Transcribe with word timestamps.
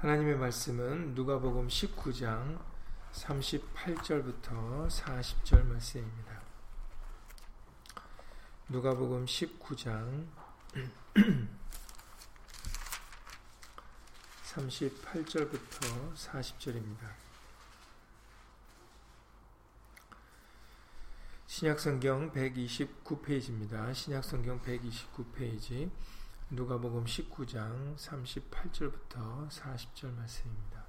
하나님의 0.00 0.36
말씀은 0.36 1.14
누가복음 1.14 1.68
19장 1.68 2.58
38절부터 3.12 4.88
40절 4.88 5.62
말씀입니다. 5.66 6.40
누가복음 8.70 9.26
19장 9.26 10.26
38절부터 14.42 16.14
40절입니다. 16.14 17.10
신약성경 21.46 22.32
129페이지입니다. 22.32 23.94
신약성경 23.94 24.62
129페이지 24.62 25.90
누가복음 26.52 27.04
19장 27.04 27.96
38절부터 27.96 29.48
40절 29.48 30.12
말씀입니다. 30.16 30.84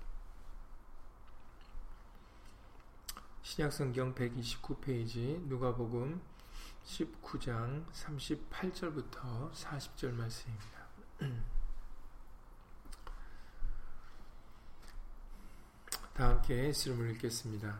신약성경 3.43 4.15
129페이지 4.15 5.39
누가복음 5.47 6.19
19장 6.83 7.85
38절부터 7.93 9.51
40절 9.51 10.13
말씀입니다. 10.13 10.87
다 16.15 16.29
함께 16.29 16.71
이름을 16.71 17.11
읽겠습니다. 17.11 17.79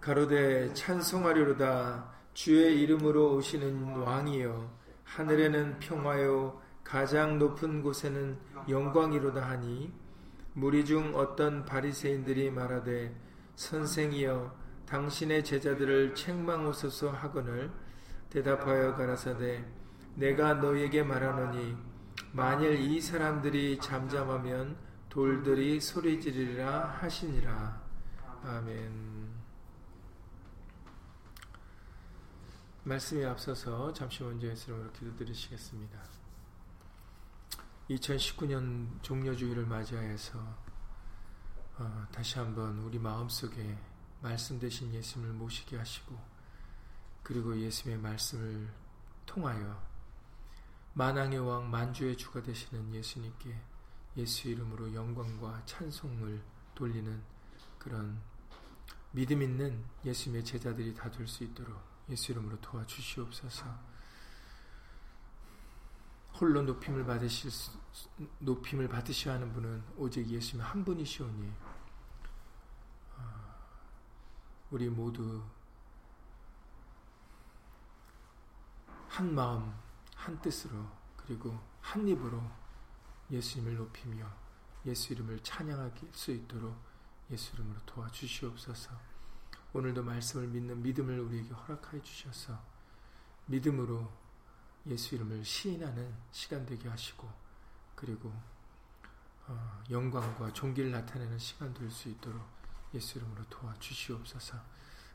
가로되 0.00 0.72
찬송하리로다 0.72 2.10
주의 2.32 2.80
이름으로 2.80 3.34
오시는 3.34 3.98
왕이여 3.98 4.84
하늘에는 5.04 5.78
평화요 5.78 6.63
가장 6.84 7.38
높은 7.38 7.82
곳에는 7.82 8.38
영광이로다 8.68 9.42
하니 9.48 9.92
무리 10.52 10.84
중 10.84 11.14
어떤 11.16 11.64
바리새인들이 11.64 12.50
말하되 12.50 13.12
선생이여 13.56 14.54
당신의 14.86 15.42
제자들을 15.44 16.14
책망하소서 16.14 17.10
하거늘 17.10 17.72
대답하여 18.30 18.94
가라사대 18.94 19.64
내가 20.14 20.54
너에게 20.54 21.02
말하노니 21.02 21.76
만일 22.32 22.78
이 22.78 23.00
사람들이 23.00 23.78
잠잠하면 23.80 24.76
돌들이 25.08 25.80
소리 25.80 26.20
지르리라 26.20 26.98
하시니라 27.00 27.82
아멘 28.44 29.24
말씀에 32.84 33.24
앞서서 33.24 33.92
잠시 33.94 34.22
먼저 34.22 34.46
예수님으로 34.46 34.92
기도드리시겠습니다. 34.92 36.13
2019년 37.90 39.02
종료주의를 39.02 39.66
맞이하여서 39.66 40.38
어, 41.76 42.06
다시 42.12 42.38
한번 42.38 42.78
우리 42.78 42.98
마음속에 42.98 43.76
말씀 44.20 44.58
되신 44.58 44.94
예수님을 44.94 45.34
모시게 45.34 45.76
하시고 45.76 46.18
그리고 47.22 47.58
예수님의 47.58 48.00
말씀을 48.02 48.72
통하여 49.26 49.82
만왕의 50.94 51.38
왕 51.40 51.70
만주의 51.70 52.16
주가 52.16 52.42
되시는 52.42 52.94
예수님께 52.94 53.54
예수 54.16 54.48
이름으로 54.48 54.94
영광과 54.94 55.62
찬송을 55.66 56.40
돌리는 56.74 57.22
그런 57.78 58.20
믿음 59.12 59.42
있는 59.42 59.84
예수님의 60.04 60.44
제자들이 60.44 60.94
다 60.94 61.10
될 61.10 61.26
수 61.26 61.44
있도록 61.44 61.80
예수 62.08 62.32
이름으로 62.32 62.60
도와주시옵소서. 62.60 63.93
홀로 66.40 66.62
높임을 66.62 67.04
받으실 67.04 67.50
높임을 68.40 68.88
받으셔야 68.88 69.34
하는 69.34 69.52
분은 69.52 69.82
오직 69.96 70.26
예수님 70.26 70.64
한 70.64 70.84
분이시오니 70.84 71.52
어, 73.16 73.54
우리 74.70 74.88
모두 74.88 75.42
한 79.08 79.32
마음 79.32 79.72
한 80.16 80.40
뜻으로 80.40 80.84
그리고 81.16 81.56
한 81.80 82.06
입으로 82.08 82.42
예수님을 83.30 83.76
높이며 83.76 84.26
예수 84.86 85.12
이름을 85.12 85.40
찬양할 85.40 85.92
수 86.12 86.32
있도록 86.32 86.76
예수 87.30 87.54
이름으로 87.54 87.78
도와주시옵소서. 87.86 88.90
오늘도 89.72 90.02
말씀을 90.02 90.48
믿는 90.48 90.82
믿음을 90.82 91.20
우리에게 91.20 91.50
허락하여 91.50 92.02
주셔서 92.02 92.58
믿음으로 93.46 94.23
예수 94.86 95.14
이름을 95.14 95.44
시인하는 95.44 96.14
시간 96.30 96.64
되게 96.66 96.88
하시고 96.88 97.28
그리고 97.94 98.32
어, 99.46 99.82
영광과 99.90 100.52
존귀를 100.52 100.90
나타내는 100.90 101.38
시간 101.38 101.72
될 101.74 101.90
수 101.90 102.08
있도록 102.08 102.42
예수 102.94 103.18
이름으로 103.18 103.44
도와주시옵소서 103.50 104.56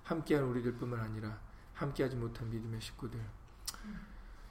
함께한 0.03 0.44
우리들 0.44 0.75
뿐만 0.75 1.00
아니라 1.00 1.40
함께하지 1.74 2.16
못한 2.18 2.50
믿음의 2.50 2.81
식구들 2.81 3.19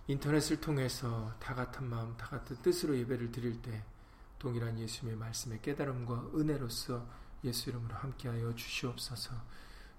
인터넷을 0.06 0.60
통해서 0.60 1.34
다 1.38 1.54
같은 1.54 1.88
마음 1.88 2.16
다 2.16 2.26
같은 2.28 2.56
뜻으로 2.62 2.96
예배를 2.96 3.30
드릴 3.30 3.60
때 3.60 3.84
동일한 4.38 4.78
예수님의 4.78 5.18
말씀의 5.18 5.60
깨달음과 5.60 6.30
은혜로서 6.34 7.06
예수 7.44 7.70
이름으로 7.70 7.94
함께하여 7.94 8.54
주시옵소서 8.54 9.34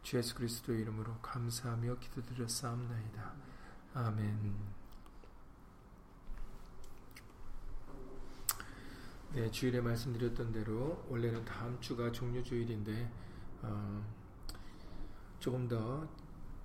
주 0.02 0.18
예수 0.18 0.34
그리스도 0.36 0.74
이름으로 0.74 1.18
감사하며 1.22 2.00
기도드렸사옵나이다. 2.00 3.34
아멘. 3.94 4.79
네, 9.32 9.50
주일에 9.52 9.80
말씀드렸던 9.80 10.52
대로 10.52 11.06
원래는 11.08 11.46
다음 11.46 11.80
주가 11.80 12.12
종료 12.12 12.42
주일인데 12.42 13.12
어, 13.62 14.04
조금 15.40 15.68
더 15.68 16.08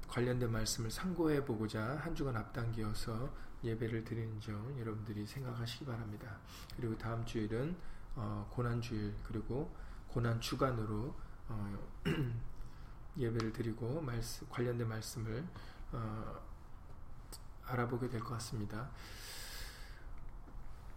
관련된 0.08 0.50
말씀을 0.50 0.91
상고해 0.91 1.44
보고자 1.44 1.97
한 1.97 2.14
주간 2.14 2.36
앞당겨서 2.36 3.30
예배를 3.62 4.04
드리는 4.04 4.41
점 4.41 4.78
여러분들이 4.78 5.26
생각하시기 5.26 5.84
바랍니다. 5.84 6.38
그리고 6.76 6.97
다음 6.97 7.24
주일은 7.26 7.76
어, 8.16 8.47
고난 8.50 8.80
주일 8.80 9.14
그리고 9.24 9.70
고난 10.08 10.41
주간으로 10.41 11.14
어, 11.48 11.78
예배를 13.19 13.53
드리고 13.53 14.00
말씀, 14.00 14.48
관련된 14.48 14.88
말씀을 14.88 15.44
어, 15.92 16.41
알아보게 17.66 18.08
될 18.08 18.20
것 18.20 18.30
같습니다. 18.34 18.91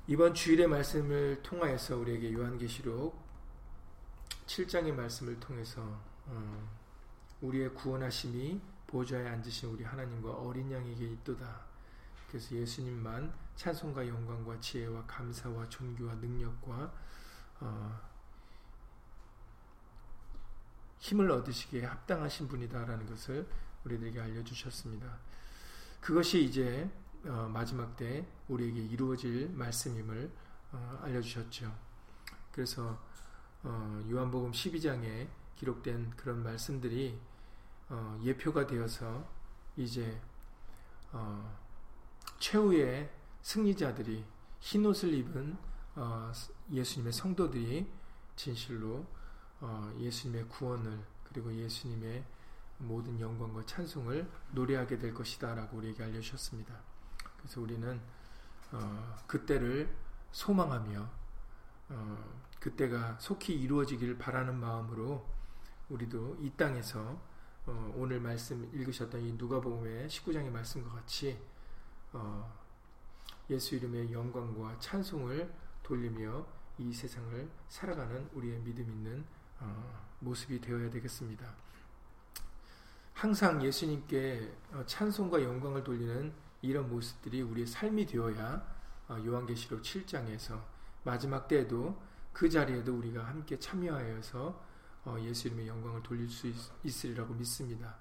이번 0.10 0.34
주일의 0.34 0.68
말씀을 0.68 1.44
통하여서 1.44 1.98
우리에게 1.98 2.32
요한계시록 2.32 3.14
7장의 4.46 4.94
말씀을 4.94 5.38
통해서 5.38 5.82
어, 6.28 6.70
우리의 7.42 7.74
구원하심이 7.74 8.62
보좌에 8.88 9.28
앉으신 9.28 9.68
우리 9.68 9.84
하나님과 9.84 10.32
어린 10.32 10.72
양에게 10.72 11.06
있도다. 11.08 11.60
그래서 12.30 12.56
예수님만 12.56 13.34
찬송과 13.58 14.08
영광과 14.08 14.58
지혜와 14.62 15.04
감사와 15.06 15.68
존귀와 15.68 16.16
능력과 16.16 16.94
어, 17.60 18.02
힘을 21.00 21.30
얻으시기에 21.30 21.84
합당하신 21.84 22.48
분이다라는 22.48 23.08
것을 23.08 23.46
우리들에게 23.84 24.22
알려주셨습니다. 24.22 25.18
그것이 26.00 26.46
이제 26.46 26.90
어, 27.26 27.50
마지막 27.52 27.96
때 27.96 28.26
우리에게 28.48 28.80
이루어질 28.86 29.50
말씀임을 29.50 30.32
어, 30.72 31.00
알려주셨죠. 31.04 31.74
그래서 32.52 32.98
어, 33.64 34.04
요한복음 34.10 34.52
12장에 34.52 35.28
기록된 35.56 36.12
그런 36.12 36.44
말씀들이 36.44 37.20
예표가 38.22 38.68
되어서 38.68 39.26
이제 39.78 40.22
최후의 42.38 43.10
승리자들이 43.42 44.26
흰 44.60 44.86
옷을 44.86 45.14
입은 45.14 45.58
예수님의 46.70 47.14
성도들이 47.14 47.90
진실로 48.36 49.06
어, 49.60 49.92
예수님의 50.00 50.48
구원을 50.48 51.04
그리고 51.24 51.54
예수님의 51.54 52.24
모든 52.80 53.20
영광과 53.20 53.66
찬송을 53.66 54.30
노래하게 54.52 54.98
될 55.00 55.14
것이다 55.14 55.56
라고 55.56 55.78
우리에게 55.78 56.04
알려주셨습니다. 56.04 56.76
그래서 57.48 57.62
우리는 57.62 58.02
어, 58.74 59.16
그때를 59.26 59.90
소망하며 60.34 61.10
어, 61.90 62.42
그때가 62.60 63.18
속히 63.20 63.54
이루어지기를 63.54 64.18
바라는 64.18 64.60
마음으로 64.60 65.26
우리도 65.90 66.38
이 66.42 66.52
땅에서 66.58 67.18
어, 67.66 67.94
오늘 67.96 68.20
말씀 68.20 68.70
읽으셨던 68.74 69.22
이 69.22 69.32
누가복음의 69.34 70.10
19장의 70.10 70.50
말씀과 70.50 70.92
같이 70.92 71.40
어, 72.12 72.54
예수 73.50 73.76
이름의 73.76 74.12
영광과 74.12 74.78
찬송을 74.80 75.50
돌리며 75.84 76.46
이 76.80 76.94
세상을 76.94 77.50
살아가는 77.70 78.30
우리의 78.34 78.60
믿음 78.60 78.90
있는 78.90 79.26
어, 79.62 80.06
모습이 80.20 80.60
되어야 80.60 80.90
되겠습니다. 80.90 81.50
항상 83.14 83.64
예수님께 83.64 84.54
어, 84.74 84.84
찬송과 84.86 85.42
영광을 85.42 85.82
돌리는 85.86 86.47
이런 86.62 86.90
모습들이 86.90 87.42
우리의 87.42 87.68
삶이 87.68 88.06
되어야 88.06 88.78
어, 89.10 89.22
요한계시록 89.26 89.82
7장에서 89.82 90.62
마지막 91.04 91.48
때에도 91.48 92.02
그 92.34 92.50
자리에도 92.50 92.96
우리가 92.98 93.26
함께 93.26 93.58
참여하여서 93.58 94.66
어, 95.06 95.18
예수 95.22 95.48
이름의 95.48 95.68
영광을 95.68 96.04
돌릴 96.04 96.30
수 96.30 96.48
있, 96.48 97.06
으리라고 97.06 97.34
믿습니다. 97.36 97.96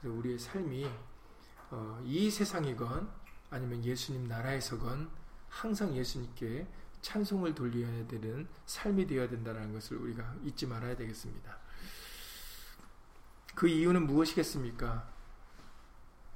그래서 0.00 0.16
우리의 0.16 0.38
삶이 0.38 0.90
어, 1.70 2.02
이 2.04 2.30
세상이건 2.30 3.08
아니면 3.50 3.84
예수님 3.84 4.26
나라에서건 4.26 5.10
항상 5.48 5.94
예수님께 5.94 6.66
찬송을 7.02 7.54
돌려야 7.54 8.06
되는 8.06 8.48
삶이 8.66 9.06
되어야 9.06 9.28
된다는 9.28 9.72
것을 9.72 9.96
우리가 9.96 10.34
잊지 10.44 10.66
말아야 10.66 10.96
되겠습니다. 10.96 11.58
그 13.54 13.68
이유는 13.68 14.06
무엇이겠습니까? 14.06 15.08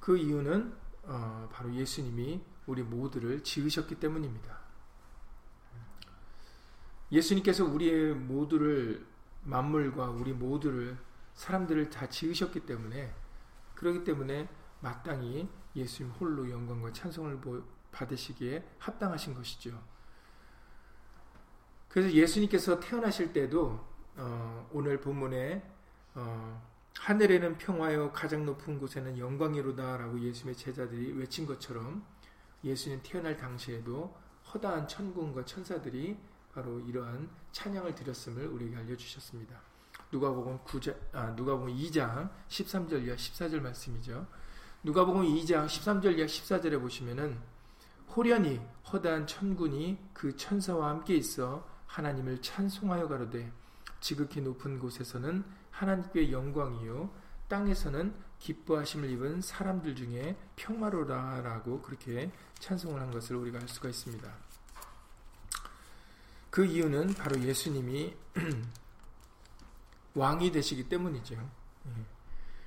그 0.00 0.16
이유는 0.16 0.74
어, 1.06 1.48
바로 1.52 1.72
예수님이 1.74 2.42
우리 2.66 2.82
모두를 2.82 3.42
지으셨기 3.42 3.96
때문입니다. 3.96 4.58
예수님께서 7.12 7.64
우리의 7.64 8.14
모두를 8.14 9.06
만물과 9.42 10.10
우리 10.10 10.32
모두를 10.32 10.96
사람들을 11.34 11.90
다 11.90 12.08
지으셨기 12.08 12.60
때문에 12.60 13.14
그렇기 13.74 14.04
때문에 14.04 14.48
마땅히 14.80 15.48
예수님 15.76 16.12
홀로 16.12 16.50
영광과 16.50 16.92
찬송을 16.92 17.40
받으시기에 17.92 18.64
합당하신 18.78 19.34
것이죠. 19.34 19.80
그래서 21.88 22.12
예수님께서 22.12 22.80
태어나실 22.80 23.32
때도 23.32 23.84
어, 24.16 24.68
오늘 24.72 25.00
본문에 25.00 25.70
어, 26.14 26.73
하늘에는 26.98 27.58
평화요 27.58 28.12
가장 28.12 28.46
높은 28.46 28.78
곳에는 28.78 29.18
영광이로다라고 29.18 30.20
예수님의 30.20 30.56
제자들이 30.56 31.12
외친 31.12 31.46
것처럼 31.46 32.04
예수님 32.62 33.00
태어날 33.02 33.36
당시에도 33.36 34.16
허다한 34.52 34.88
천군과 34.88 35.44
천사들이 35.44 36.16
바로 36.52 36.80
이러한 36.80 37.28
찬양을 37.52 37.94
드렸음을 37.94 38.46
우리에게 38.46 38.76
알려주셨습니다. 38.76 39.60
누가복음 40.12 40.60
9장, 40.64 40.96
아, 41.12 41.30
누가복음 41.30 41.74
2장 41.74 42.30
13절 42.48 43.04
이하 43.04 43.16
14절 43.16 43.60
말씀이죠. 43.60 44.26
누가복음 44.84 45.22
2장 45.24 45.66
13절 45.66 46.16
이하 46.16 46.26
14절에 46.26 46.80
보시면은 46.80 47.38
호련히 48.14 48.60
허다한 48.92 49.26
천군이 49.26 49.98
그 50.12 50.36
천사와 50.36 50.90
함께 50.90 51.16
있어 51.16 51.68
하나님을 51.86 52.40
찬송하여 52.40 53.08
가로되 53.08 53.52
지극히 54.00 54.40
높은 54.40 54.78
곳에서는 54.78 55.44
하나님께 55.74 56.30
영광이요 56.30 57.10
땅에서는 57.48 58.14
기뻐하심을 58.38 59.10
입은 59.10 59.42
사람들 59.42 59.96
중에 59.96 60.36
평화로라라고 60.56 61.82
그렇게 61.82 62.30
찬송을 62.58 63.00
한 63.00 63.10
것을 63.10 63.36
우리가 63.36 63.58
알 63.58 63.68
수가 63.68 63.88
있습니다. 63.88 64.32
그 66.50 66.64
이유는 66.64 67.14
바로 67.14 67.40
예수님이 67.40 68.14
왕이 70.14 70.52
되시기 70.52 70.88
때문이죠. 70.88 71.34
예. 71.34 71.90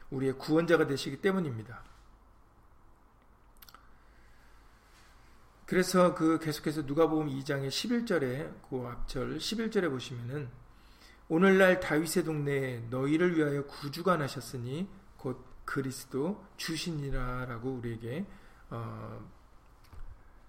우리의 0.09 0.33
구원자가 0.37 0.85
되시기 0.87 1.21
때문입니다. 1.21 1.81
그래서 5.65 6.13
그 6.13 6.39
계속해서 6.39 6.81
누가복음 6.81 7.27
2장의 7.27 7.69
11절에 7.69 8.69
그 8.69 8.87
앞절 8.87 9.37
11절에 9.37 9.89
보시면은 9.89 10.49
오늘날 11.29 11.81
다윗의 11.81 12.23
동네에 12.23 12.87
너희를 12.89 13.37
위하여 13.37 13.65
구주가 13.65 14.15
나셨으니 14.15 14.87
곧 15.17 15.45
그리스도 15.65 16.45
주신이라라고 16.55 17.69
우리에게 17.69 18.25
어, 18.69 19.29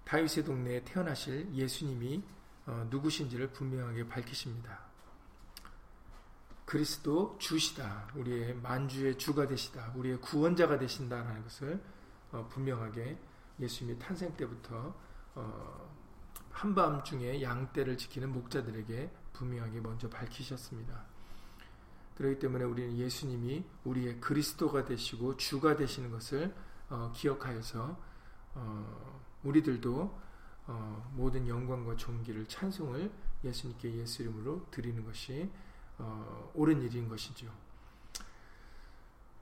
다윗의 0.04 0.44
동네에 0.44 0.84
태어나실 0.84 1.52
예수님이 1.52 2.22
어, 2.66 2.86
누구신지를 2.90 3.48
분명하게 3.50 4.06
밝히십니다. 4.08 4.78
그리스도 6.64 7.36
주시다. 7.40 8.08
우리의 8.14 8.54
만주의 8.54 9.18
주가 9.18 9.48
되시다. 9.48 9.92
우리의 9.96 10.20
구원자가 10.20 10.78
되신다라는 10.78 11.42
것을 11.42 11.82
어, 12.30 12.46
분명하게 12.50 13.18
예수님이 13.58 13.98
탄생 13.98 14.36
때부터 14.36 14.94
어, 15.34 15.98
한밤중에 16.52 17.42
양떼를 17.42 17.96
지키는 17.96 18.32
목자들에게 18.32 19.10
분명하게 19.38 19.80
먼저 19.80 20.08
밝히셨습니다. 20.10 21.04
그렇기 22.16 22.40
때문에 22.40 22.64
우리는 22.64 22.96
예수님이 22.98 23.64
우리의 23.84 24.20
그리스도가 24.20 24.84
되시고 24.84 25.36
주가 25.36 25.76
되시는 25.76 26.10
것을 26.10 26.52
어, 26.90 27.12
기억하여서 27.14 27.96
어, 28.54 29.20
우리들도 29.44 30.18
어, 30.66 31.12
모든 31.14 31.46
영광과 31.46 31.96
존귀를 31.96 32.46
찬송을 32.48 33.10
예수님께 33.44 33.94
예수 33.98 34.22
이름으로 34.22 34.66
드리는 34.70 35.04
것이 35.04 35.48
어, 35.98 36.50
옳은 36.54 36.82
일인 36.82 37.08
것이죠. 37.08 37.46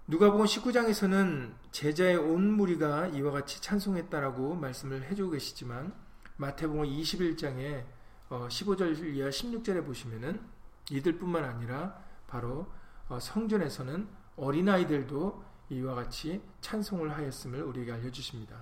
누가복음 0.08 0.44
19장에서는 0.44 1.54
제자의 1.72 2.16
온 2.16 2.52
무리가 2.52 3.08
이와 3.08 3.32
같이 3.32 3.60
찬송했다라고 3.60 4.54
말씀을 4.54 5.02
해주고 5.04 5.32
계시지만 5.32 5.94
마태복음 6.36 6.84
21장에 6.84 7.95
어, 8.28 8.48
15절 8.48 9.14
이하 9.14 9.28
16절에 9.28 9.84
보시면은 9.84 10.40
이들뿐만 10.90 11.44
아니라 11.44 12.02
바로 12.26 12.66
어, 13.08 13.20
성전에서는 13.20 14.08
어린아이들도 14.36 15.44
이와 15.70 15.94
같이 15.94 16.40
찬송을 16.60 17.16
하였음을 17.16 17.62
우리에게 17.62 17.92
알려주십니다. 17.92 18.56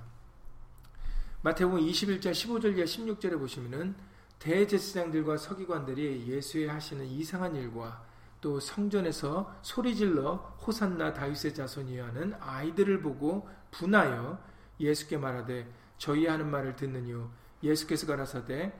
마태복음 1.42 1.80
21장 1.80 2.32
15절 2.32 2.76
이하 2.76 2.84
16절에 2.84 3.38
보시면은 3.38 3.94
대제사장들과 4.38 5.38
서기관들이 5.38 6.26
예수의 6.26 6.68
하시는 6.68 7.04
이상한 7.06 7.56
일과 7.56 8.04
또 8.42 8.60
성전에서 8.60 9.54
소리질러 9.62 10.58
호산나 10.66 11.14
다윗의 11.14 11.54
자손이여 11.54 12.04
하는 12.04 12.34
아이들을 12.40 13.00
보고 13.00 13.48
분하여 13.70 14.38
예수께 14.78 15.16
말하되 15.16 15.66
저희 15.96 16.26
하는 16.26 16.50
말을 16.50 16.76
듣느뇨 16.76 17.30
예수께서 17.62 18.06
가라사대 18.06 18.74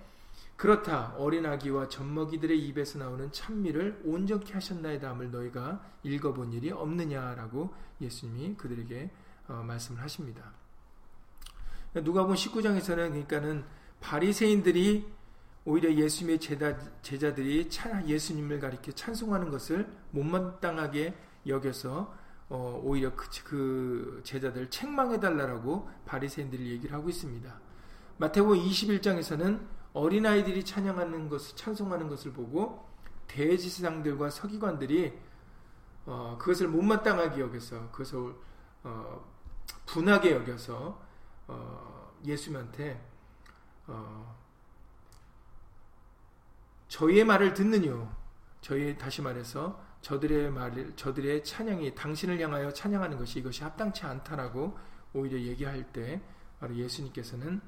그렇다 0.56 1.14
어린 1.19 1.46
아기와 1.46 1.88
젖먹이들의 1.88 2.58
입에서 2.66 2.98
나오는 2.98 3.31
찬미를 3.32 4.02
온전케 4.04 4.52
하셨나이다 4.52 5.10
함을 5.10 5.31
너희가 5.31 5.84
읽어본 6.02 6.52
일이 6.52 6.70
없느냐라고 6.70 7.75
예수님이 8.00 8.54
그들에게 8.56 9.10
어, 9.48 9.62
말씀을 9.66 10.00
하십니다. 10.02 10.52
누가복음 11.94 12.34
19장에서는 12.34 12.86
그러니까는 13.10 13.64
바리새인들이 14.00 15.06
오히려 15.64 15.92
예수님의 15.92 16.40
제자, 16.40 16.76
제자들이 17.02 17.68
예수님을 18.06 18.61
가리켜 18.61 18.92
찬송하는 18.92 19.50
것을 19.50 19.88
못마땅하게 20.11 21.14
여겨서 21.47 22.14
어, 22.49 22.80
오히려 22.85 23.14
그, 23.14 23.28
그 23.44 24.20
제자들 24.25 24.68
책망해 24.70 25.18
달라라고 25.18 25.88
바리새인들이 26.04 26.70
얘기를 26.70 26.94
하고 26.94 27.09
있습니다. 27.09 27.61
마태복음 28.18 28.59
21장에서는 28.59 29.61
어린아이들이 29.94 30.64
찬양하는 30.64 31.28
것을 31.28 31.56
찬송하는 31.56 32.08
것을 32.08 32.32
보고 32.32 32.86
대지사장들과 33.28 34.28
서기관들이 34.28 35.16
어, 36.04 36.36
그것을 36.38 36.68
못마땅하게 36.68 37.40
여겨서 37.40 37.90
그것을 37.90 38.34
어, 38.82 39.24
분하게 39.86 40.32
여겨서 40.32 41.00
어, 41.46 42.12
예수님한테 42.24 43.02
어, 43.86 44.36
저희의 46.88 47.24
말을 47.24 47.54
듣느뇨. 47.54 48.08
저희 48.60 48.96
다시 48.96 49.20
말해서 49.20 49.82
저들의 50.00 50.50
말을 50.50 50.96
저들의 50.96 51.44
찬양이 51.44 51.94
당신을 51.94 52.40
향하여 52.40 52.72
찬양하는 52.72 53.18
것이 53.18 53.38
이것이 53.38 53.62
합당치 53.62 54.04
않다라고 54.04 54.76
오히려 55.12 55.38
얘기할 55.38 55.92
때 55.92 56.20
바로 56.60 56.74
예수님께서는 56.74 57.60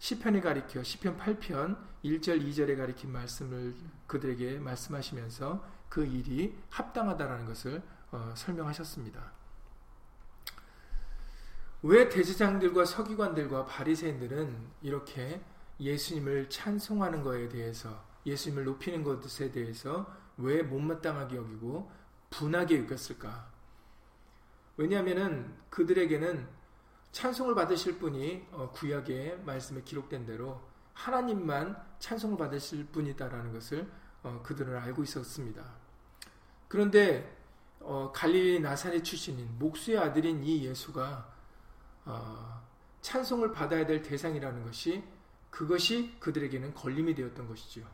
시편에 0.00 0.40
가리켜 0.40 0.82
시편 0.82 1.18
8편 1.18 1.76
1절 2.02 2.42
2절에 2.42 2.76
가리킨 2.76 3.12
말씀을 3.12 3.74
그들에게 4.06 4.58
말씀하시면서 4.58 5.62
그 5.90 6.06
일이 6.06 6.56
합당하다라는 6.70 7.44
것을 7.44 7.82
어, 8.10 8.32
설명하셨습니다. 8.34 9.32
왜 11.82 12.08
대제장들과 12.08 12.86
서기관들과 12.86 13.66
바리새인들은 13.66 14.68
이렇게 14.80 15.42
예수님을 15.78 16.48
찬송하는 16.48 17.22
것에 17.22 17.50
대해서 17.50 18.02
예수님을 18.24 18.64
높이는 18.64 19.04
것에 19.04 19.52
대해서 19.52 20.10
왜 20.38 20.62
못마땅하게 20.62 21.36
여기고 21.36 21.92
분하게 22.30 22.80
여겼을까? 22.80 23.50
왜냐하면 24.78 25.54
그들에게는 25.68 26.59
찬송을 27.12 27.54
받으실 27.54 27.98
분이 27.98 28.46
어, 28.52 28.70
구약의 28.70 29.42
말씀에 29.44 29.82
기록된 29.82 30.26
대로 30.26 30.60
하나님만 30.94 31.76
찬송을 31.98 32.36
받으실 32.36 32.86
분이다라는 32.86 33.52
것을 33.52 33.90
어, 34.22 34.40
그들은 34.44 34.76
알고 34.76 35.02
있었습니다. 35.02 35.64
그런데 36.68 37.36
어, 37.80 38.12
갈릴리 38.14 38.60
나사렛 38.60 39.02
출신인 39.02 39.48
목수의 39.58 39.98
아들인 39.98 40.44
이 40.44 40.64
예수가 40.64 41.34
어, 42.04 42.62
찬송을 43.00 43.52
받아야 43.52 43.86
될 43.86 44.02
대상이라는 44.02 44.64
것이 44.64 45.02
그것이 45.50 46.16
그들에게는 46.20 46.74
걸림이 46.74 47.14
되었던 47.14 47.48
것이죠. 47.48 47.84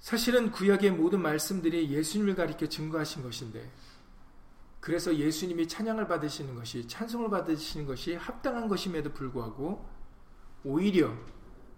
사실은 0.00 0.50
구약의 0.50 0.92
모든 0.92 1.22
말씀들이 1.22 1.90
예수님을 1.90 2.34
가리켜 2.34 2.66
증거하신 2.68 3.22
것인데 3.22 3.70
그래서 4.82 5.14
예수님이 5.16 5.68
찬양을 5.68 6.08
받으시는 6.08 6.56
것이 6.56 6.88
찬송을 6.88 7.30
받으시는 7.30 7.86
것이 7.86 8.16
합당한 8.16 8.66
것임에도 8.66 9.12
불구하고 9.12 9.88
오히려 10.64 11.14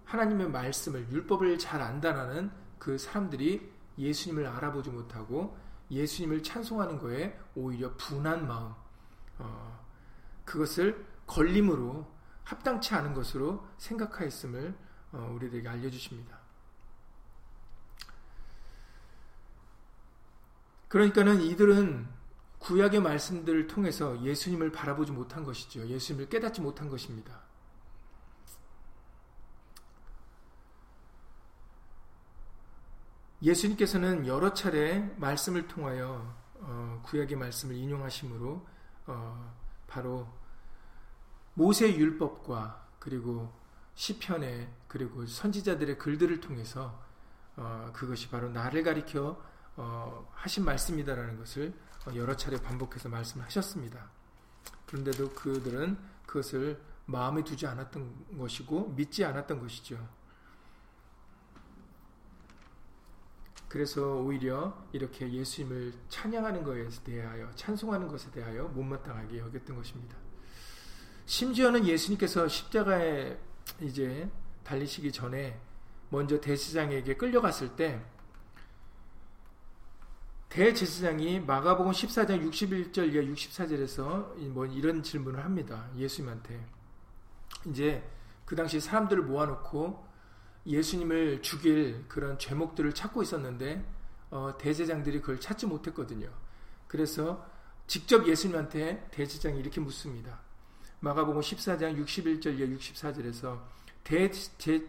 하나님의 0.07 0.49
말씀을 0.49 1.11
율법을 1.11 1.59
잘 1.59 1.83
안다라는 1.83 2.51
그 2.79 2.97
사람들이 2.97 3.71
예수님을 3.99 4.47
알아보지 4.47 4.89
못하고 4.89 5.55
예수님을 5.91 6.43
찬송하는 6.43 6.99
거에 6.99 7.39
오히려 7.55 7.95
분한 7.97 8.49
마음 8.49 8.73
어, 9.39 9.85
그것을 10.47 11.05
걸림으로 11.27 12.11
합당치 12.43 12.95
않은 12.95 13.13
것으로 13.13 13.69
생각하였음을 13.77 14.75
어, 15.13 15.31
우리들에게 15.35 15.69
알려주십니다. 15.69 16.39
그러니까는 20.89 21.43
이들은 21.43 22.24
구약의 22.65 23.01
말씀들을 23.01 23.67
통해서 23.67 24.21
예수님을 24.23 24.73
바라보지 24.73 25.13
못한 25.13 25.45
것이죠. 25.45 25.87
예수님을 25.87 26.31
깨닫지 26.31 26.63
못한 26.63 26.89
것입니다. 26.89 27.43
예수님께서는 33.43 34.27
여러 34.27 34.55
차례 34.55 35.01
말씀을 35.19 35.69
통하여 35.69 36.35
어, 36.55 37.03
구약의 37.05 37.37
말씀을 37.37 37.77
인용하심으로 37.77 38.67
어, 39.09 39.55
바로 39.87 40.27
모세 41.53 41.95
율법과 41.95 42.89
그리고 42.99 43.53
시편에 43.95 44.75
그리고 44.89 45.27
선지자들의 45.27 45.99
글들을 45.99 46.41
통해서 46.41 46.99
어, 47.57 47.91
그것이 47.93 48.31
바로 48.31 48.49
나를 48.49 48.83
가리켜 48.83 49.39
어, 49.77 50.31
하신 50.35 50.65
말씀이다라는 50.65 51.39
것을 51.39 51.73
여러 52.15 52.37
차례 52.37 52.57
반복해서 52.61 53.09
말씀하셨습니다. 53.09 54.11
그런데도 54.87 55.31
그들은 55.31 55.99
그것을 56.27 56.81
마음에 57.07 57.43
두지 57.43 57.67
않았던 57.67 58.39
것이고 58.39 58.91
믿지 58.91 59.25
않았던 59.25 59.61
것이죠. 59.61 60.09
그래서 63.69 64.19
오히려 64.19 64.87
이렇게 64.93 65.31
예수님을 65.33 65.93
찬양하는 66.09 66.63
것에 66.63 67.03
대하여 67.03 67.51
찬송하는 67.57 68.07
것에 68.07 68.31
대하여 68.31 68.69
못마땅하게 68.69 69.39
여겼던 69.39 69.77
것입니다. 69.77 70.17
심지어는 71.27 71.85
예수님께서 71.85 72.47
십자가에 72.47 73.37
이제 73.81 74.31
달리시기 74.63 75.11
전에 75.11 75.61
먼저 76.11 76.41
대시장에게 76.41 77.17
끌려갔을 77.17 77.75
때 77.75 78.01
대제사장이 80.55 81.41
마가복음 81.41 81.91
14장 81.91 82.49
61절 82.49 83.13
이하 83.13 83.25
64절에서 83.25 84.37
뭐 84.51 84.65
이런 84.67 85.03
질문을 85.03 85.45
합니다. 85.45 85.89
예수님한테. 85.97 86.65
이제 87.67 88.09
그 88.45 88.55
당시 88.55 88.79
사람들을 88.79 89.25
모아놓고 89.25 90.07
예수님을 90.65 91.43
죽일 91.43 92.05
그런 92.07 92.39
죄목들을 92.39 92.93
찾고 92.95 93.25
있었는데 93.25 93.85
어, 94.31 94.57
대제장들이 94.57 95.23
그걸 95.23 95.41
찾지 95.41 95.67
못했거든요. 95.67 96.31
그래서 96.87 97.45
직접 97.89 98.25
예수님한테 98.29 99.09
대제장이 99.11 99.59
이렇게 99.59 99.81
묻습니다. 99.81 100.39
마가복음 101.01 101.41
14장 101.41 102.01
61절 102.05 102.61
이하 102.61 102.69
64절에서 102.79 103.61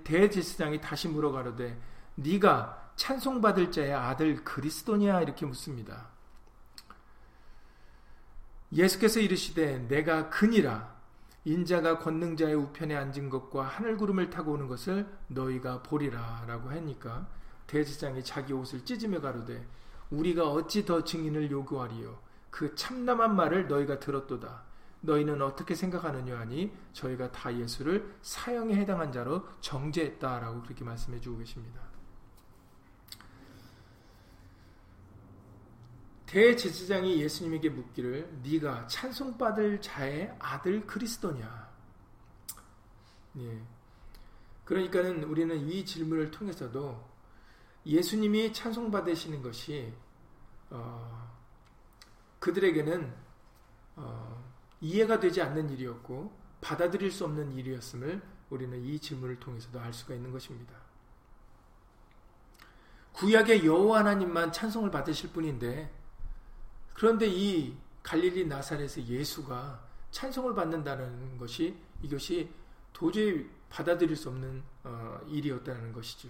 대제사장이 0.04 0.80
다시 0.80 1.08
물어가로되 1.08 1.76
네가 2.14 2.85
찬송받을 2.96 3.72
자의 3.72 3.94
아들 3.94 4.44
그리스도냐 4.44 5.22
이렇게 5.22 5.46
묻습니다. 5.46 6.08
예수께서 8.72 9.20
이르시되 9.20 9.88
내가 9.88 10.30
그니라 10.30 10.96
인자가 11.44 12.00
권능자의 12.00 12.56
우편에 12.56 12.96
앉은 12.96 13.30
것과 13.30 13.64
하늘 13.64 13.98
구름을 13.98 14.30
타고 14.30 14.54
오는 14.54 14.68
것을 14.68 15.08
너희가 15.28 15.84
보리라 15.84 16.44
라고 16.48 16.70
하니까 16.70 17.28
대제장이 17.68 18.24
자기 18.24 18.54
옷을 18.54 18.84
찢으며 18.84 19.22
가로되 19.22 19.66
우리가 20.10 20.50
어찌 20.50 20.86
더 20.86 21.04
증인을 21.04 21.52
요구하리요 21.52 22.20
그 22.50 22.74
참남한 22.76 23.36
말을 23.36 23.68
너희가 23.68 24.00
들었도다 24.00 24.64
너희는 25.02 25.42
어떻게 25.42 25.76
생각하느냐 25.76 26.40
하니 26.40 26.72
저희가 26.94 27.32
다 27.32 27.56
예수를 27.56 28.16
사형에 28.24 28.76
해당한 28.76 29.12
자로 29.12 29.48
정죄했다라고 29.62 30.64
그렇게 30.64 30.84
말씀해 30.84 31.20
주고 31.20 31.38
계십니다. 31.38 31.95
대제사장이 36.26 37.22
예수님에게 37.22 37.70
묻기를 37.70 38.40
네가 38.44 38.88
찬송받을 38.88 39.82
자의 39.82 40.36
아들 40.40 40.86
그리스도냐? 40.86 41.70
예. 43.38 43.62
그러니까는 44.64 45.24
우리는 45.26 45.56
이 45.70 45.86
질문을 45.86 46.32
통해서도 46.32 47.08
예수님이 47.86 48.52
찬송받으시는 48.52 49.44
것이 49.44 49.94
어, 50.72 51.32
그들에게는 52.40 53.14
어, 53.98 54.54
이해가 54.82 55.20
되지 55.20 55.42
않는 55.42 55.70
일이었고 55.70 56.36
받아들일 56.62 57.12
수 57.12 57.26
없는 57.26 57.52
일이었음을 57.52 58.22
우리는 58.50 58.84
이 58.84 59.00
질문을 59.00 59.40
통해서도 59.40 59.80
알 59.80 59.94
수가 59.94 60.16
있는 60.16 60.32
것입니다. 60.32 60.74
구약의 63.14 63.66
여호와 63.66 64.00
하나님만 64.00 64.52
찬송을 64.52 64.92
받으실 64.92 65.32
분인데 65.32 65.92
그런데 66.96 67.28
이 67.28 67.78
갈릴리 68.02 68.48
나사렛의 68.48 69.08
예수가 69.08 69.84
찬송을 70.12 70.56
받는다는 70.56 71.38
것이 71.38 71.78
이것이 72.02 72.50
도저히 72.94 73.50
받아들일 73.70 74.16
수 74.16 74.30
없는 74.30 74.64
어, 74.84 75.20
일이었다는 75.28 75.92
것이죠. 75.92 76.30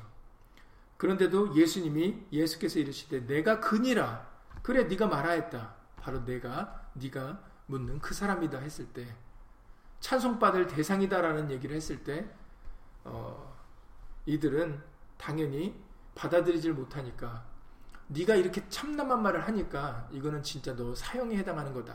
그런데도 0.98 1.56
예수님이 1.56 2.26
예수께서 2.32 2.80
이르시되 2.80 3.28
내가 3.28 3.60
그니라 3.60 4.28
그래 4.64 4.84
네가 4.86 5.08
말하였다. 5.08 5.76
바로 5.98 6.26
내가 6.26 6.90
네가 6.94 7.44
묻는 7.68 8.00
그 8.00 8.14
사람이다 8.14 8.58
했을 8.60 8.86
때 8.88 9.16
찬송받을 10.00 10.68
대상이다라는 10.68 11.52
얘기를 11.52 11.76
했을 11.76 12.04
때 12.04 12.28
어, 13.04 13.56
이들은 14.26 14.82
당연히 15.18 15.80
받아들이질 16.16 16.74
못하니까 16.74 17.46
네가 18.08 18.36
이렇게 18.36 18.68
참남한 18.70 19.22
말을 19.22 19.48
하니까 19.48 20.08
이거는 20.12 20.44
진짜 20.44 20.76
너 20.76 20.94
사형에 20.94 21.38
해당하는 21.38 21.74
거다. 21.74 21.94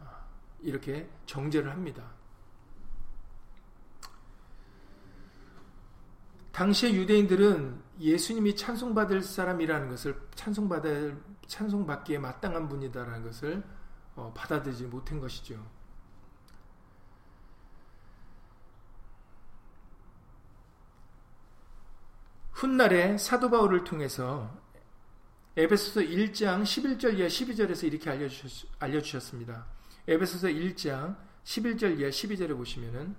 아, 0.00 0.24
이렇게 0.60 1.08
정죄를 1.26 1.70
합니다. 1.70 2.04
당시의 6.52 6.96
유대인들은 6.96 7.82
예수님이 8.00 8.56
찬송받을 8.56 9.22
사람이라는 9.22 9.88
것을 9.88 10.20
찬송받을 10.34 11.22
찬송받기에 11.46 12.18
마땅한 12.18 12.68
분이다라는 12.68 13.22
것을 13.22 13.62
어, 14.16 14.32
받아들이지 14.34 14.86
못한 14.86 15.20
것이죠. 15.20 15.64
훗날에 22.50 23.16
사도 23.18 23.50
바울을 23.50 23.84
통해서 23.84 24.52
에베소서 25.58 26.02
1장 26.02 26.62
11절 26.62 27.18
이하 27.18 27.26
12절에서 27.26 27.82
이렇게 27.88 28.08
알려주셨, 28.10 28.68
알려주셨습니다. 28.78 29.66
에베소서 30.06 30.46
1장 30.46 31.16
11절 31.42 31.98
이하 31.98 32.10
12절에 32.10 32.56
보시면은 32.56 33.16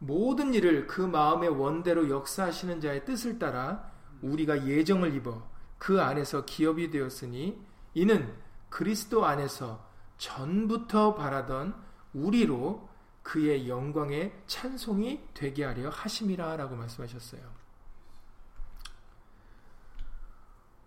모든 0.00 0.52
일을 0.52 0.88
그 0.88 1.00
마음의 1.00 1.50
원대로 1.50 2.10
역사하시는 2.10 2.80
자의 2.80 3.04
뜻을 3.04 3.38
따라 3.38 3.88
우리가 4.20 4.66
예정을 4.66 5.14
입어 5.14 5.48
그 5.78 6.02
안에서 6.02 6.44
기업이 6.44 6.90
되었으니 6.90 7.56
이는 7.94 8.34
그리스도 8.68 9.24
안에서 9.24 9.88
전부터 10.18 11.14
바라던 11.14 11.76
우리로 12.14 12.88
그의 13.22 13.68
영광의 13.68 14.32
찬송이 14.48 15.20
되게 15.34 15.62
하려 15.62 15.88
하심이라 15.88 16.56
라고 16.56 16.74
말씀하셨어요. 16.74 17.63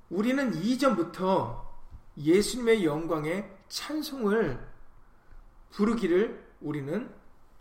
우리는 0.10 0.54
이전부터 0.56 1.68
예수님의 2.18 2.86
영광에 2.86 3.50
찬송을 3.68 4.66
부르기를 5.72 6.48
우리는 6.62 7.14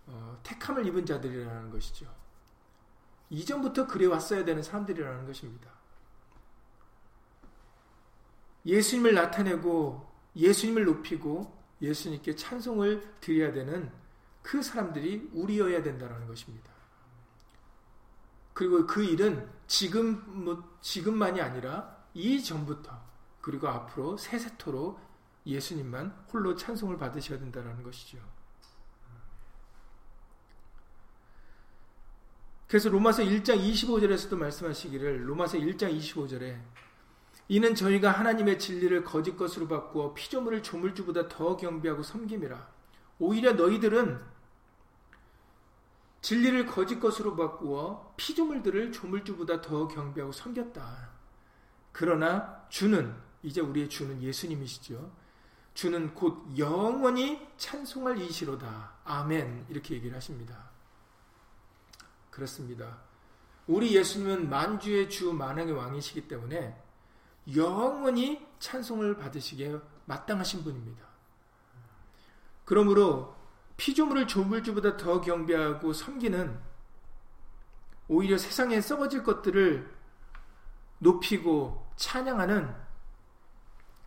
어, 0.07 0.39
택함을 0.43 0.87
입은 0.87 1.05
자들이라는 1.05 1.71
것이죠. 1.71 2.07
이전부터 3.29 3.87
그래 3.87 4.07
왔어야 4.07 4.45
되는 4.45 4.63
사람들이라는 4.63 5.27
것입니다. 5.27 5.71
예수님을 8.65 9.15
나타내고 9.15 10.09
예수님을 10.37 10.85
높이고 10.85 11.57
예수님께 11.83 12.37
찬송을 12.37 13.17
드려야 13.21 13.53
되는 13.53 13.91
그 14.43 14.63
사람들이 14.63 15.31
우리여야 15.33 15.83
된다는 15.83 16.27
것입니다. 16.27 16.71
그리고 18.53 18.87
그 18.87 19.03
일은 19.05 19.51
지금 19.67 20.45
뭐 20.45 20.79
지금만이 20.81 21.41
아니라 21.41 21.96
이전부터 22.17 22.99
그리고 23.41 23.69
앞으로 23.69 24.17
세세토록 24.17 24.99
예수님만 25.45 26.27
홀로 26.33 26.57
찬송을 26.57 26.97
받으셔야 26.97 27.39
된다는 27.39 27.83
것이죠. 27.83 28.19
그래서 32.67 32.89
로마서 32.89 33.23
1장 33.23 33.61
25절에서도 33.61 34.37
말씀하시기를 34.37 35.29
로마서 35.29 35.59
1장 35.59 35.97
25절에 35.97 36.61
이는 37.49 37.75
저희가 37.77 38.11
하나님의 38.11 38.59
진리를 38.59 39.05
거짓 39.05 39.37
것으로 39.37 39.69
바꾸어 39.69 40.15
피조물을 40.15 40.65
조물주보다 40.65 41.29
더 41.29 41.57
경배하고 41.57 42.03
섬김이라. 42.03 42.69
오히려 43.21 43.53
너희들은 43.53 44.21
진리를 46.23 46.67
거짓 46.67 46.99
것으로 46.99 47.37
바꾸어 47.37 48.13
피조물들을 48.17 48.91
조물주보다 48.91 49.61
더 49.61 49.87
경배하고 49.87 50.33
섬겼다. 50.33 51.16
그러나 51.99 52.63
주는 52.69 53.17
이제 53.43 53.63
우리의 53.63 53.89
주는 53.89 54.23
예수님이시죠. 54.23 55.11
주는 55.73 56.13
곧 56.15 56.47
영원히 56.59 57.49
찬송할 57.57 58.19
이시로다. 58.19 58.93
아멘. 59.03 59.65
이렇게 59.71 59.95
얘기를 59.95 60.15
하십니다. 60.15 60.69
그렇습니다. 62.31 62.99
우리 63.67 63.97
예수님은 63.97 64.51
만주의 64.51 65.09
주 65.09 65.33
만왕의 65.33 65.73
왕이시기 65.73 66.29
때문에 66.29 66.79
영원히 67.57 68.47
찬송을 68.59 69.17
받으시기에 69.17 69.81
마땅하신 70.05 70.65
분입니다. 70.65 71.03
그러므로 72.67 73.35
피조물을 73.79 74.27
조물주보다 74.27 74.99
더 74.99 75.23
경배하고 75.23 75.95
섬기는 75.95 76.61
오히려 78.09 78.37
세상에 78.37 78.83
썩어질 78.83 79.23
것들을 79.23 79.97
높이고 80.99 81.86
찬양하는 81.97 82.75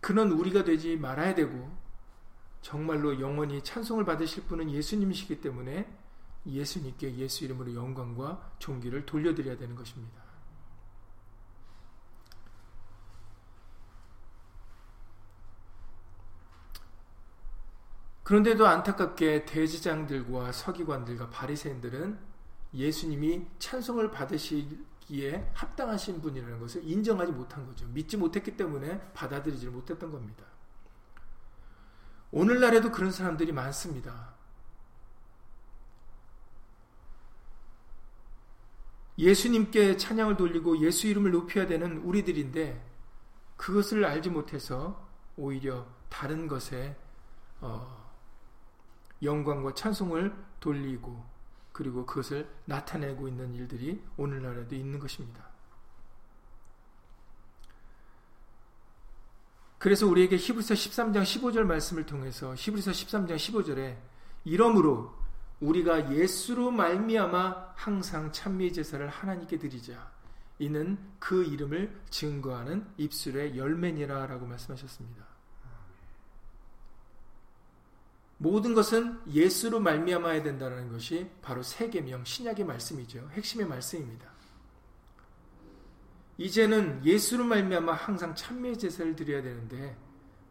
그런 0.00 0.32
우리가 0.32 0.64
되지 0.64 0.96
말아야 0.96 1.34
되고 1.34 1.76
정말로 2.62 3.20
영원히 3.20 3.62
찬송을 3.62 4.04
받으실 4.04 4.44
분은 4.44 4.70
예수님이시기 4.70 5.40
때문에 5.40 5.90
예수님께 6.46 7.16
예수 7.16 7.44
이름으로 7.44 7.74
영광과 7.74 8.52
존귀를 8.58 9.06
돌려드려야 9.06 9.56
되는 9.56 9.74
것입니다. 9.74 10.20
그런데도 18.22 18.64
안타깝게 18.64 19.44
대지장들과 19.44 20.52
서기관들과 20.52 21.30
바리새인들은 21.30 22.16
예수님이 22.72 23.46
찬송을 23.58 24.12
받으시 24.12 24.78
기에 25.10 25.50
합당하신 25.54 26.20
분이라는 26.20 26.60
것을 26.60 26.84
인정하지 26.84 27.32
못한 27.32 27.66
거죠. 27.66 27.84
믿지 27.88 28.16
못했기 28.16 28.56
때문에 28.56 29.00
받아들이지 29.12 29.66
못했던 29.66 30.12
겁니다. 30.12 30.44
오늘날에도 32.30 32.92
그런 32.92 33.10
사람들이 33.10 33.50
많습니다. 33.50 34.34
예수님께 39.18 39.96
찬양을 39.96 40.36
돌리고 40.36 40.78
예수 40.78 41.08
이름을 41.08 41.32
높여야 41.32 41.66
되는 41.66 41.98
우리들인데 42.02 42.88
그것을 43.56 44.04
알지 44.04 44.30
못해서 44.30 45.08
오히려 45.36 45.88
다른 46.08 46.46
것에 46.46 46.96
어, 47.60 48.12
영광과 49.24 49.74
찬송을 49.74 50.32
돌리고 50.60 51.29
그리고 51.80 52.04
그것을 52.04 52.46
나타내고 52.66 53.26
있는 53.26 53.54
일들이 53.54 54.02
오늘날에도 54.18 54.74
있는 54.74 54.98
것입니다. 54.98 55.48
그래서 59.78 60.06
우리에게 60.06 60.36
히브리서 60.36 60.74
13장 60.74 61.22
15절 61.22 61.62
말씀을 61.62 62.04
통해서 62.04 62.54
히브리서 62.54 62.90
13장 62.90 63.36
15절에 63.36 63.96
이러므로 64.44 65.14
우리가 65.60 66.12
예수로 66.12 66.70
말미암아 66.70 67.72
항상 67.76 68.30
찬미 68.30 68.74
제사를 68.74 69.08
하나님께 69.08 69.58
드리자. 69.58 70.12
이는 70.58 70.98
그 71.18 71.44
이름을 71.44 71.98
증거하는 72.10 72.88
입술의 72.98 73.56
열매니라라고 73.56 74.44
말씀하셨습니다. 74.44 75.29
모든 78.42 78.72
것은 78.72 79.20
예수로 79.30 79.80
말미암아야 79.80 80.42
된다는 80.42 80.90
것이 80.90 81.30
바로 81.42 81.62
세계명 81.62 82.24
신약의 82.24 82.64
말씀이죠. 82.64 83.28
핵심의 83.32 83.66
말씀입니다. 83.66 84.30
이제는 86.38 87.04
예수로 87.04 87.44
말미암아 87.44 87.92
항상 87.92 88.34
찬미의 88.34 88.78
제사를 88.78 89.14
드려야 89.14 89.42
되는데 89.42 89.94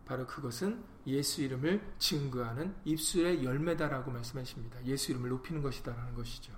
바로 0.05 0.27
그것은 0.27 0.83
예수 1.07 1.41
이름을 1.41 1.81
증거하는 1.97 2.75
입술의 2.85 3.43
열매다라고 3.43 4.11
말씀하십니다. 4.11 4.85
예수 4.85 5.11
이름을 5.11 5.29
높이는 5.29 5.63
것이다라는 5.63 6.13
것이죠. 6.13 6.53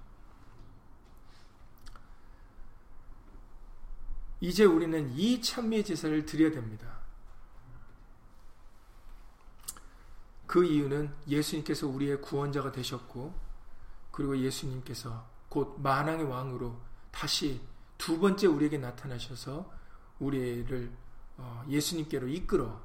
이제 4.42 4.66
우리는 4.66 5.14
이 5.14 5.42
찬미의 5.42 5.86
제사를 5.86 6.26
드려야 6.26 6.52
됩니다. 6.52 7.01
그 10.52 10.66
이유는 10.66 11.16
예수님께서 11.30 11.88
우리의 11.88 12.20
구원자가 12.20 12.74
되셨고 12.74 13.34
그리고 14.12 14.38
예수님께서 14.38 15.26
곧 15.48 15.80
만왕의 15.80 16.26
왕으로 16.26 16.78
다시 17.10 17.62
두 17.98 18.20
번째 18.20 18.48
우리에게 18.48 18.78
나타나셔서 18.78 19.72
우리를 20.20 20.92
어, 21.38 21.64
예수님께로 21.70 22.28
이끌어 22.28 22.82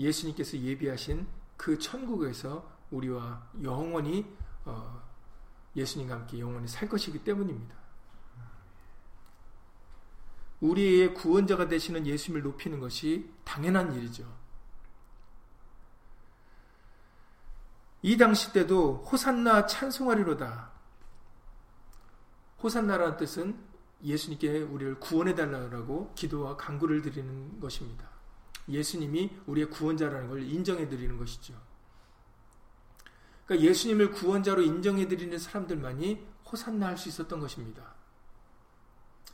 예수님께서 0.00 0.58
예비하신 0.58 1.28
그 1.56 1.78
천국에서 1.78 2.68
우리와 2.90 3.48
영원히 3.62 4.26
어, 4.64 5.00
예수님과 5.76 6.12
함께 6.16 6.40
영원히 6.40 6.66
살 6.66 6.88
것이기 6.88 7.22
때문입니다. 7.22 7.76
우리의 10.60 11.14
구원자가 11.14 11.68
되시는 11.68 12.04
예수님을 12.04 12.42
높이는 12.42 12.80
것이 12.80 13.32
당연한 13.44 13.94
일이죠. 13.94 14.37
이 18.02 18.16
당시 18.16 18.52
때도 18.52 19.04
호산나 19.10 19.66
찬송하리로다. 19.66 20.70
호산나라는 22.62 23.16
뜻은 23.16 23.58
예수님께 24.02 24.62
우리를 24.62 25.00
구원해 25.00 25.34
달라고 25.34 26.12
기도와 26.14 26.56
간구를 26.56 27.02
드리는 27.02 27.58
것입니다. 27.60 28.08
예수님이 28.68 29.38
우리의 29.46 29.70
구원자라는 29.70 30.28
걸 30.28 30.42
인정해 30.42 30.88
드리는 30.88 31.16
것이죠. 31.18 31.54
그러니까 33.46 33.68
예수님을 33.68 34.10
구원자로 34.10 34.62
인정해 34.62 35.08
드리는 35.08 35.36
사람들만이 35.38 36.26
호산나 36.50 36.86
할 36.86 36.98
수 36.98 37.08
있었던 37.08 37.40
것입니다. 37.40 37.94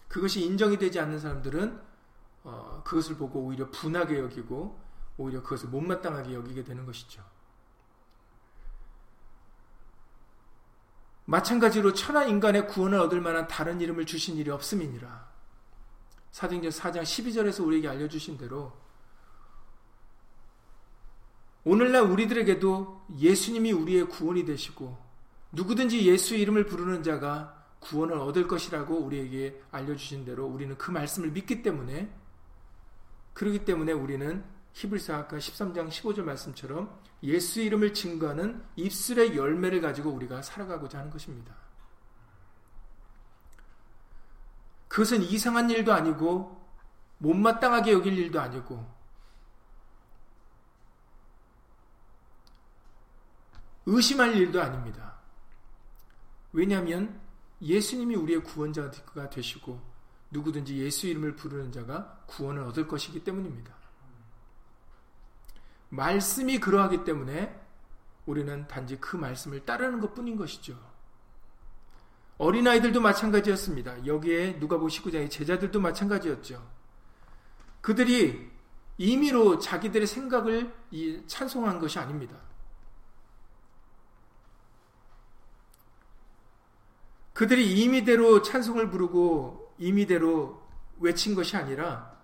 그것이 0.09 0.45
인정이 0.45 0.79
되지 0.79 1.01
않는 1.01 1.19
사람들은 1.19 1.81
어, 2.45 2.83
그것을 2.85 3.17
보고 3.17 3.41
오히려 3.41 3.69
분하게 3.71 4.19
여기고 4.21 4.79
오히려 5.17 5.43
그것을 5.43 5.69
못마땅하게 5.71 6.35
여기게 6.35 6.63
되는 6.63 6.87
것이죠. 6.87 7.25
마찬가지로 11.27 11.95
천하 11.95 12.25
인간의 12.25 12.69
구원을 12.69 12.99
얻을 13.01 13.21
만한 13.21 13.47
다른 13.49 13.81
이름을 13.81 14.07
주신 14.07 14.37
일이 14.37 14.51
없음이니라. 14.51 15.33
사도행전 16.31 16.71
4장 16.71 17.03
12절에서 17.03 17.65
우리에게 17.65 17.89
알려주신 17.89 18.37
대로 18.37 18.73
오늘날 21.63 22.03
우리들에게도 22.03 23.07
예수님이 23.19 23.73
우리의 23.73 24.09
구원이 24.09 24.45
되시고 24.45 24.99
누구든지 25.53 26.07
예수 26.07 26.35
이름을 26.35 26.67
부르는 26.67 27.03
자가 27.03 27.65
구원을 27.81 28.17
얻을 28.19 28.49
것이라고 28.49 28.97
우리에게 28.97 29.63
알려주신 29.71 30.25
대로 30.25 30.47
우리는 30.47 30.77
그 30.77 30.91
말씀을 30.91 31.31
믿기 31.31 31.63
때문에 31.63 32.13
그러기 33.33 33.65
때문에 33.65 33.93
우리는 33.93 34.45
히브리서 34.73 35.15
아까 35.15 35.39
13장 35.39 35.89
15절 35.89 36.23
말씀처럼 36.23 36.99
예수 37.25 37.61
이름을 37.61 37.95
증거하는 37.95 38.63
입술의 38.77 39.37
열매를 39.37 39.81
가지고 39.81 40.11
우리가 40.11 40.43
살아가고자 40.43 40.99
하는 40.99 41.11
것입니다. 41.11 41.55
그것은 44.89 45.23
이상한 45.23 45.71
일도 45.71 45.93
아니고 45.93 46.63
못마땅하게 47.19 47.93
여길 47.93 48.17
일도 48.19 48.41
아니고 48.41 48.95
의심할 53.87 54.37
일도 54.37 54.63
아닙니다. 54.63 55.15
왜냐하면 56.53 57.21
예수님이 57.61 58.15
우리의 58.17 58.45
구원자가 58.45 59.31
되시고 59.31 59.81
누구든지 60.31 60.77
예수 60.79 61.07
이름을 61.07 61.37
부르는 61.37 61.73
자가 61.73 62.25
구원을 62.27 62.63
얻을 62.65 62.87
것이기 62.87 63.25
때문입니다. 63.25 63.84
말씀이 65.89 66.59
그러하기 66.59 67.05
때문에 67.05 67.61
우리는 68.27 68.67
단지 68.67 68.97
그 68.97 69.17
말씀을 69.17 69.65
따르는 69.65 70.01
것 70.01 70.15
뿐인 70.15 70.37
것이죠. 70.37 70.79
어린아이들도 72.39 73.01
마찬가지였습니다. 73.01 74.07
여기에 74.07 74.55
누가복 74.55 74.89
19장의 74.89 75.31
제자들도 75.31 75.81
마찬가지였죠. 75.81 76.67
그들이 77.81 78.51
임의로 78.99 79.59
자기들의 79.59 80.07
생각을 80.07 80.75
찬송한 81.27 81.79
것이 81.81 81.99
아닙니다. 81.99 82.37
그들이 87.35 87.81
임의대로 87.81 88.43
찬송을 88.43 88.91
부르고 88.91 89.75
임의대로 89.79 90.63
외친 91.01 91.35
것이 91.35 91.57
아니라 91.57 92.17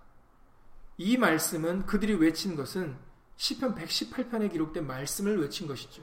이 0.96 1.16
말씀은 1.16 1.86
그들이 1.86 2.14
외친 2.14 2.54
것은 2.54 2.96
시편 3.40 3.74
118편에 3.74 4.52
기록된 4.52 4.86
말씀을 4.86 5.40
외친 5.40 5.66
것이죠. 5.66 6.02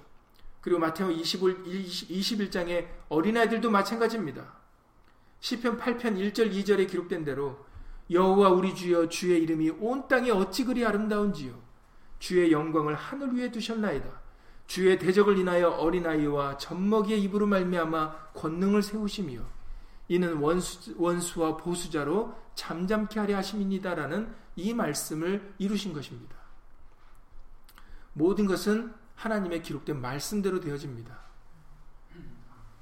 그리고 0.60 0.80
마태오 0.80 1.12
21, 1.12 1.64
21장의 2.10 2.88
어린아이들도 3.10 3.70
마찬가지입니다. 3.70 4.56
시편 5.40 5.78
8편 5.78 6.18
1절 6.18 6.52
2절에 6.52 6.90
기록된 6.90 7.26
대로 7.26 7.64
여호와 8.10 8.50
우리 8.50 8.74
주여 8.74 9.10
주의 9.10 9.40
이름이 9.44 9.70
온 9.80 10.08
땅에 10.08 10.32
어찌 10.32 10.66
그리 10.66 10.84
아름다운지요 10.84 11.54
주의 12.18 12.52
영광을 12.52 12.96
하늘 12.96 13.36
위에 13.36 13.52
두셨나이다 13.52 14.10
주의 14.66 14.98
대적을 14.98 15.38
인하여 15.38 15.70
어린아이와 15.70 16.58
젖먹이의 16.58 17.22
입으로 17.22 17.46
말미암아 17.46 18.32
권능을 18.34 18.82
세우시며 18.82 19.42
이는 20.08 20.38
원수, 20.38 20.96
원수와 20.98 21.58
보수자로 21.58 22.34
잠잠케 22.56 23.20
하려 23.20 23.38
하심이니다라는 23.38 24.34
이 24.56 24.74
말씀을 24.74 25.54
이루신 25.60 25.94
것입니다. 25.94 26.37
모든 28.18 28.48
것은 28.48 28.94
하나님의 29.16 29.62
기록된 29.62 30.02
말씀대로 30.02 30.60
되어집니다. 30.60 31.16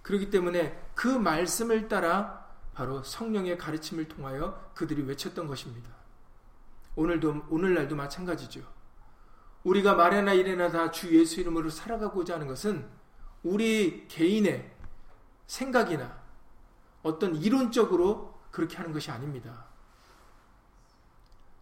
그렇기 0.02 0.30
때문에 0.30 0.90
그 0.96 1.08
말씀을 1.08 1.90
따라 1.90 2.46
바로 2.74 3.04
성령의 3.04 3.58
가르침을 3.58 4.08
통하여 4.08 4.72
그들이 4.74 5.02
외쳤던 5.04 5.48
것입니다. 5.48 5.90
오늘도 6.96 7.48
오늘날도 7.50 7.96
마찬가지죠. 7.98 8.62
우리가 9.64 9.96
말이나 9.96 10.32
이래나 10.34 10.70
다 10.70 10.90
주 10.92 11.14
예수 11.18 11.42
이름으로 11.42 11.70
살아가고자 11.70 12.36
하는 12.36 12.48
것은 12.48 12.88
우리 13.44 14.08
개인의 14.08 14.72
생각이나 15.48 16.18
어떤 17.04 17.36
이론적으로 17.36 18.40
그렇게 18.52 18.78
하는 18.78 18.94
것이 18.94 19.12
아닙니다. 19.12 19.66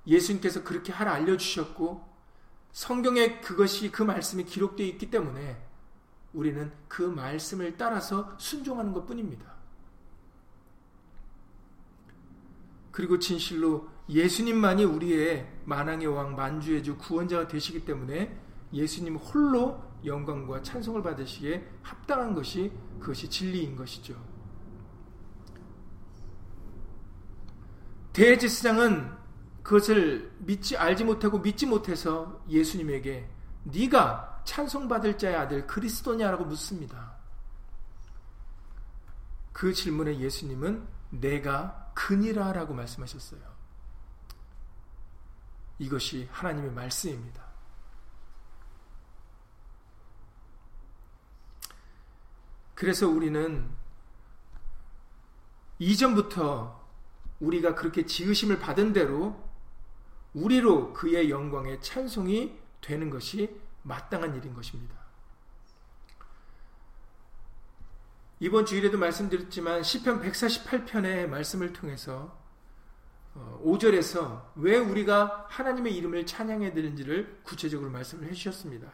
예수님께서 0.05 0.63
그렇게 0.63 0.91
하라 0.91 1.13
알려주셨고 1.13 2.12
성경에 2.73 3.39
그것이 3.39 3.91
그 3.91 4.01
말씀이 4.01 4.43
기록되어 4.43 4.85
있기 4.87 5.09
때문에 5.09 5.63
우리는 6.33 6.71
그 6.87 7.03
말씀을 7.03 7.77
따라서 7.77 8.35
순종하는 8.39 8.91
것 8.91 9.05
뿐입니다. 9.05 9.53
그리고 12.91 13.17
진실로 13.19 13.87
예수님만이 14.09 14.83
우리의 14.85 15.51
만왕의 15.65 16.07
왕 16.07 16.35
만주의 16.35 16.83
주 16.83 16.97
구원자가 16.97 17.47
되시기 17.47 17.85
때문에 17.85 18.39
예수님 18.73 19.15
홀로 19.17 19.81
영광과 20.03 20.61
찬송을 20.63 21.01
받으시기에 21.03 21.65
합당한 21.83 22.33
것이 22.33 22.71
그것이 22.99 23.29
진리인 23.29 23.75
것이죠. 23.75 24.15
대제사장은 28.13 29.22
그것을 29.63 30.31
믿지 30.39 30.77
알지 30.77 31.05
못하고 31.05 31.39
믿지 31.39 31.65
못해서 31.65 32.43
예수님에게 32.49 33.29
네가 33.63 34.43
찬송받을 34.43 35.17
자의 35.17 35.35
아들 35.35 35.65
그리스도냐라고 35.65 36.43
묻습니다. 36.45 37.13
그 39.53 39.73
질문에 39.73 40.19
예수님은 40.19 40.85
내가 41.11 41.91
그니라라고 41.95 42.73
말씀하셨어요. 42.73 43.41
이것이 45.79 46.27
하나님의 46.31 46.71
말씀입니다. 46.71 47.43
그래서 52.75 53.07
우리는 53.07 53.69
이전부터 55.79 56.83
우리가 57.39 57.75
그렇게 57.75 58.05
지으심을 58.05 58.59
받은 58.59 58.93
대로 58.93 59.42
우리로 60.33 60.93
그의 60.93 61.29
영광의 61.29 61.81
찬송이 61.81 62.59
되는 62.81 63.09
것이 63.09 63.61
마땅한 63.83 64.35
일인 64.35 64.53
것입니다. 64.53 64.95
이번 68.39 68.65
주일에도 68.65 68.97
말씀드렸지만 68.97 69.83
시편 69.83 70.21
148편의 70.21 71.27
말씀을 71.27 71.71
통해서 71.71 72.37
5절에서 73.35 74.21
어, 74.21 74.51
왜 74.55 74.77
우리가 74.77 75.45
하나님의 75.49 75.95
이름을 75.95 76.25
찬양해야 76.25 76.73
되는지를 76.73 77.39
구체적으로 77.43 77.89
말씀을 77.89 78.27
해주셨습니다. 78.27 78.91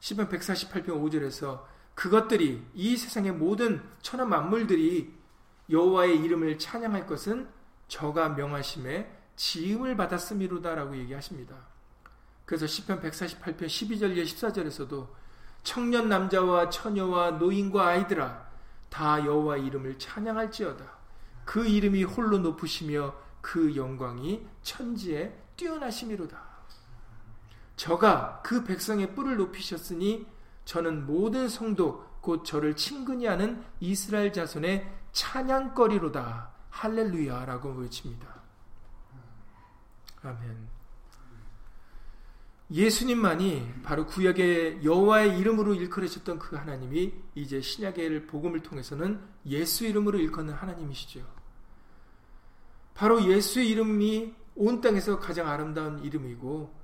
시편 0.00 0.28
148편 0.28 0.86
5절에서 0.86 1.64
그것들이 1.94 2.66
이 2.74 2.96
세상의 2.96 3.32
모든 3.32 3.82
천하 4.02 4.24
만물들이 4.24 5.14
여호와의 5.68 6.20
이름을 6.20 6.58
찬양할 6.58 7.06
것은 7.06 7.48
저가 7.88 8.30
명하심에 8.30 9.19
지음을 9.36 9.96
받았음이로다라고 9.96 10.96
얘기하십니다. 10.98 11.56
그래서 12.44 12.66
시편 12.66 13.00
148편 13.00 13.66
12절 13.66 14.22
14절에서도 14.22 15.08
청년 15.62 16.08
남자와 16.08 16.70
처녀와 16.70 17.32
노인과 17.32 17.86
아이들아 17.86 18.50
다 18.88 19.24
여호와 19.24 19.58
이름을 19.58 19.98
찬양할지어다. 19.98 20.84
그 21.44 21.66
이름이 21.66 22.04
홀로 22.04 22.38
높으시며 22.38 23.14
그 23.40 23.74
영광이 23.76 24.46
천지에 24.62 25.36
뛰어나심이로다. 25.56 26.50
저가 27.76 28.42
그 28.44 28.64
백성의 28.64 29.14
뿔을 29.14 29.36
높이셨으니 29.36 30.26
저는 30.64 31.06
모든 31.06 31.48
성도 31.48 32.06
곧 32.20 32.44
저를 32.44 32.76
친근히 32.76 33.26
하는 33.26 33.64
이스라엘 33.80 34.32
자손의 34.32 34.90
찬양거리로다. 35.12 36.50
할렐루야라고 36.70 37.70
외칩니다. 37.70 38.39
아멘. 40.22 40.68
예수님만이 42.70 43.74
바로 43.82 44.06
구약의 44.06 44.84
여호와의 44.84 45.38
이름으로 45.38 45.74
일컬으셨던 45.74 46.38
그 46.38 46.54
하나님이 46.54 47.12
이제 47.34 47.60
신약의 47.60 48.26
복음을 48.26 48.62
통해서는 48.62 49.20
예수 49.46 49.84
이름으로 49.86 50.18
일컫는 50.18 50.54
하나님이시죠. 50.54 51.26
바로 52.94 53.24
예수의 53.24 53.68
이름이 53.70 54.34
온 54.54 54.80
땅에서 54.80 55.18
가장 55.18 55.48
아름다운 55.48 56.04
이름이고 56.04 56.78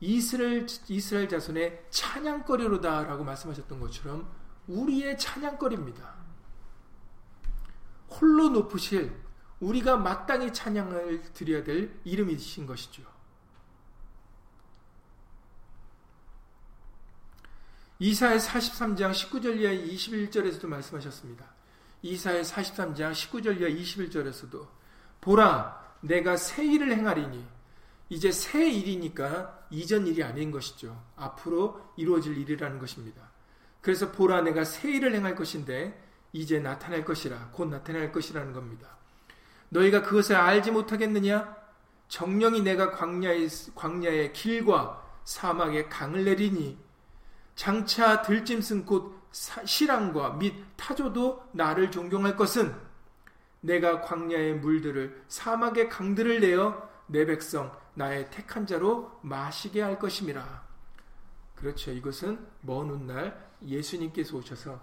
이스라엘 0.00 0.66
이스라엘 0.88 1.28
자손의 1.28 1.86
찬양거리로다라고 1.90 3.24
말씀하셨던 3.24 3.80
것처럼 3.80 4.28
우리의 4.66 5.16
찬양거리입니다. 5.18 6.14
홀로 8.10 8.50
높으실 8.50 9.25
우리가 9.60 9.96
마땅히 9.96 10.52
찬양을 10.52 11.32
드려야 11.32 11.64
될 11.64 11.98
이름이신 12.04 12.66
것이죠. 12.66 13.02
이사의 17.98 18.38
43장 18.38 19.10
19절 19.12 19.58
이하 19.58 19.72
21절에서도 19.72 20.66
말씀하셨습니다. 20.66 21.46
이사의 22.02 22.44
43장 22.44 23.12
19절 23.12 23.60
이하 23.60 23.70
21절에서도 23.70 24.68
보라 25.22 25.96
내가 26.02 26.36
새 26.36 26.64
일을 26.64 26.92
행하리니 26.92 27.46
이제 28.10 28.30
새 28.30 28.70
일이니까 28.70 29.66
이전 29.70 30.06
일이 30.06 30.22
아닌 30.22 30.50
것이죠. 30.50 31.02
앞으로 31.16 31.92
이루어질 31.96 32.36
일이라는 32.36 32.78
것입니다. 32.78 33.30
그래서 33.80 34.12
보라 34.12 34.42
내가 34.42 34.64
새 34.64 34.92
일을 34.92 35.14
행할 35.14 35.34
것인데 35.34 36.02
이제 36.32 36.60
나타날 36.60 37.04
것이라 37.04 37.50
곧 37.52 37.68
나타날 37.68 38.12
것이라는 38.12 38.52
겁니다. 38.52 38.95
너희가 39.76 40.02
그것을 40.02 40.36
알지 40.36 40.70
못하겠느냐? 40.70 41.54
정령이 42.08 42.62
내가 42.62 42.92
광야의, 42.92 43.48
광야의 43.74 44.32
길과 44.32 45.04
사막의 45.24 45.88
강을 45.88 46.24
내리니 46.24 46.78
장차 47.54 48.22
들짐승 48.22 48.84
곧 48.84 49.20
시랑과 49.30 50.34
및 50.34 50.54
타조도 50.76 51.48
나를 51.52 51.90
존경할 51.90 52.36
것은 52.36 52.74
내가 53.60 54.00
광야의 54.00 54.56
물들을 54.56 55.24
사막의 55.28 55.88
강들을 55.88 56.40
내어 56.40 56.88
내 57.06 57.26
백성 57.26 57.76
나의 57.94 58.30
택한 58.30 58.66
자로 58.66 59.18
마시게 59.22 59.82
할 59.82 59.98
것임이라. 59.98 60.66
그렇죠. 61.54 61.90
이것은 61.90 62.46
먼 62.60 62.90
훗날 62.90 63.50
예수님께서 63.64 64.36
오셔서 64.36 64.78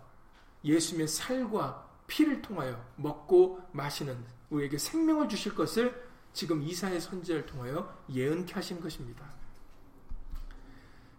예수님의 0.63 1.07
살과 1.07 1.87
피를 2.07 2.41
통하여 2.41 2.83
먹고 2.95 3.61
마시는 3.71 4.17
우리에게 4.53 4.77
생명을 4.77 5.27
주실 5.27 5.55
것을 5.55 6.03
지금 6.31 6.61
이사의 6.63 7.01
선지를 7.01 7.45
통하여 7.45 7.95
예언케 8.11 8.53
하신 8.53 8.79
것입니다. 8.79 9.25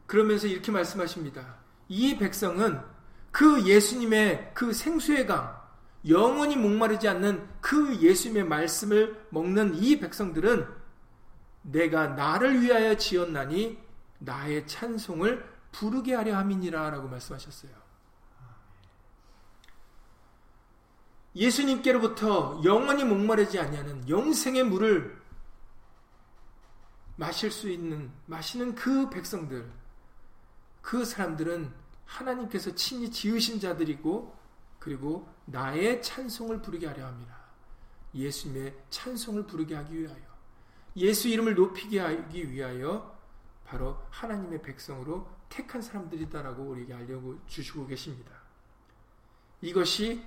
그러면서 0.06 0.46
이렇게 0.46 0.70
말씀하십니다. 0.70 1.56
이 1.88 2.16
백성은 2.16 2.80
그 3.30 3.66
예수님의 3.66 4.52
그 4.54 4.72
생수의 4.72 5.26
강, 5.26 5.60
영원히 6.08 6.56
목마르지 6.56 7.08
않는 7.08 7.48
그 7.60 7.96
예수님의 8.00 8.44
말씀을 8.44 9.26
먹는 9.30 9.74
이 9.74 9.98
백성들은 9.98 10.66
내가 11.62 12.08
나를 12.08 12.60
위하여 12.60 12.96
지었나니 12.96 13.78
나의 14.18 14.66
찬송을 14.66 15.44
부르게 15.72 16.14
하려 16.14 16.36
함이니라 16.36 16.90
라고 16.90 17.08
말씀하셨어요. 17.08 17.83
예수님께로부터 21.34 22.60
영원히 22.64 23.04
목마르지 23.04 23.58
아니하는 23.58 24.08
영생의 24.08 24.64
물을 24.64 25.20
마실 27.16 27.50
수 27.50 27.68
있는 27.68 28.10
마시는 28.26 28.74
그 28.74 29.08
백성들 29.10 29.70
그 30.80 31.04
사람들은 31.04 31.72
하나님께서 32.04 32.74
친히 32.74 33.10
지으신 33.10 33.60
자들이고 33.60 34.36
그리고 34.78 35.28
나의 35.46 36.02
찬송을 36.02 36.60
부르게 36.60 36.86
하려 36.86 37.06
합니다. 37.06 37.34
예수님의 38.14 38.74
찬송을 38.90 39.46
부르게 39.46 39.74
하기 39.74 39.98
위하여 39.98 40.22
예수 40.96 41.28
이름을 41.28 41.54
높이게 41.54 41.98
하기 41.98 42.50
위하여 42.52 43.18
바로 43.64 43.98
하나님의 44.10 44.62
백성으로 44.62 45.26
택한 45.48 45.82
사람들이다라고 45.82 46.62
우리에게 46.62 46.94
알려 46.94 47.20
주시고 47.46 47.86
계십니다. 47.86 48.30
이것이 49.60 50.22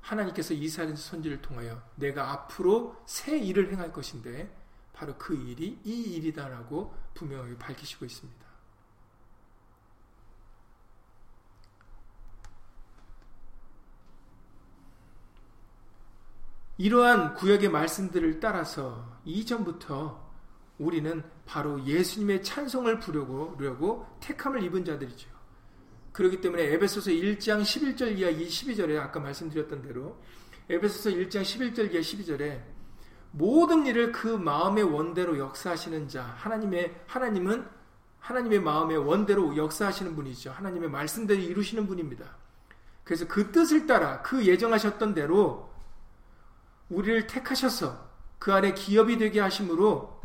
하나님께서 0.00 0.54
이스라엘 0.54 0.96
선지를 0.96 1.42
통하여 1.42 1.82
내가 1.96 2.30
앞으로 2.32 2.96
새 3.06 3.38
일을 3.38 3.72
행할 3.72 3.92
것인데 3.92 4.54
바로 4.92 5.16
그 5.16 5.34
일이 5.34 5.78
이 5.84 6.02
일이다라고 6.14 6.94
분명하게 7.14 7.58
밝히시고 7.58 8.04
있습니다. 8.04 8.48
이러한 16.78 17.34
구역의 17.34 17.70
말씀들을 17.70 18.38
따라서 18.38 19.20
이전부터 19.24 20.28
우리는 20.78 21.28
바로 21.44 21.84
예수님의 21.84 22.44
찬송을 22.44 23.00
부르고 23.00 23.56
택함을 24.20 24.62
입은 24.62 24.84
자들이죠. 24.84 25.37
그렇기 26.18 26.40
때문에 26.40 26.64
에베소서 26.72 27.12
1장 27.12 27.62
11절 27.62 28.18
이하 28.18 28.32
12절에 28.32 28.98
아까 28.98 29.20
말씀드렸던 29.20 29.82
대로 29.82 30.20
에베소서 30.68 31.10
1장 31.10 31.42
11절 31.42 31.92
이하 31.92 32.00
12절에 32.00 32.60
모든 33.30 33.86
일을 33.86 34.10
그 34.10 34.26
마음의 34.26 34.82
원대로 34.82 35.38
역사하시는 35.38 36.08
자 36.08 36.24
하나님의 36.38 37.02
하나님은 37.06 37.64
하나님의 38.18 38.58
마음의 38.58 38.96
원대로 38.96 39.56
역사하시는 39.56 40.16
분이죠. 40.16 40.50
하나님의 40.50 40.90
말씀대로 40.90 41.40
이루시는 41.40 41.86
분입니다. 41.86 42.36
그래서 43.04 43.28
그 43.28 43.52
뜻을 43.52 43.86
따라 43.86 44.20
그 44.22 44.44
예정하셨던 44.44 45.14
대로 45.14 45.70
우리를 46.88 47.28
택하셔서 47.28 48.08
그 48.40 48.52
안에 48.52 48.74
기업이 48.74 49.18
되게 49.18 49.38
하심으로 49.38 50.20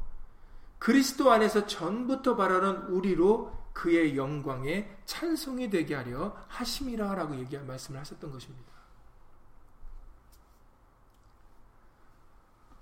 그리스도 0.80 1.32
안에서 1.32 1.68
전부터 1.68 2.36
바라는 2.36 2.88
우리로 2.88 3.63
그의 3.74 4.16
영광에 4.16 4.98
찬송이 5.06 5.70
되게 5.70 5.96
하려 5.96 6.36
하심이라라고 6.48 7.36
얘기한 7.40 7.68
말씀을 7.68 8.00
하셨던 8.00 8.32
것입니다. 8.32 8.72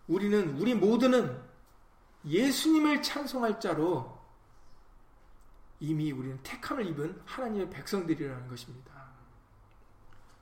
우리는 0.08 0.58
우리 0.58 0.76
모두는 0.76 1.42
예수님을 2.26 3.02
찬송할 3.02 3.60
자로 3.60 4.20
이미 5.80 6.12
우리는 6.12 6.38
택함을 6.44 6.86
입은 6.88 7.22
하나님의 7.26 7.70
백성들이라는 7.70 8.48
것입니다. 8.50 8.92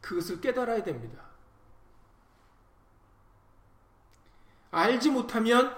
그것을 0.02 0.42
깨달아야 0.42 0.84
됩니다. 0.84 1.24
알지 4.72 5.12
못하면 5.12 5.76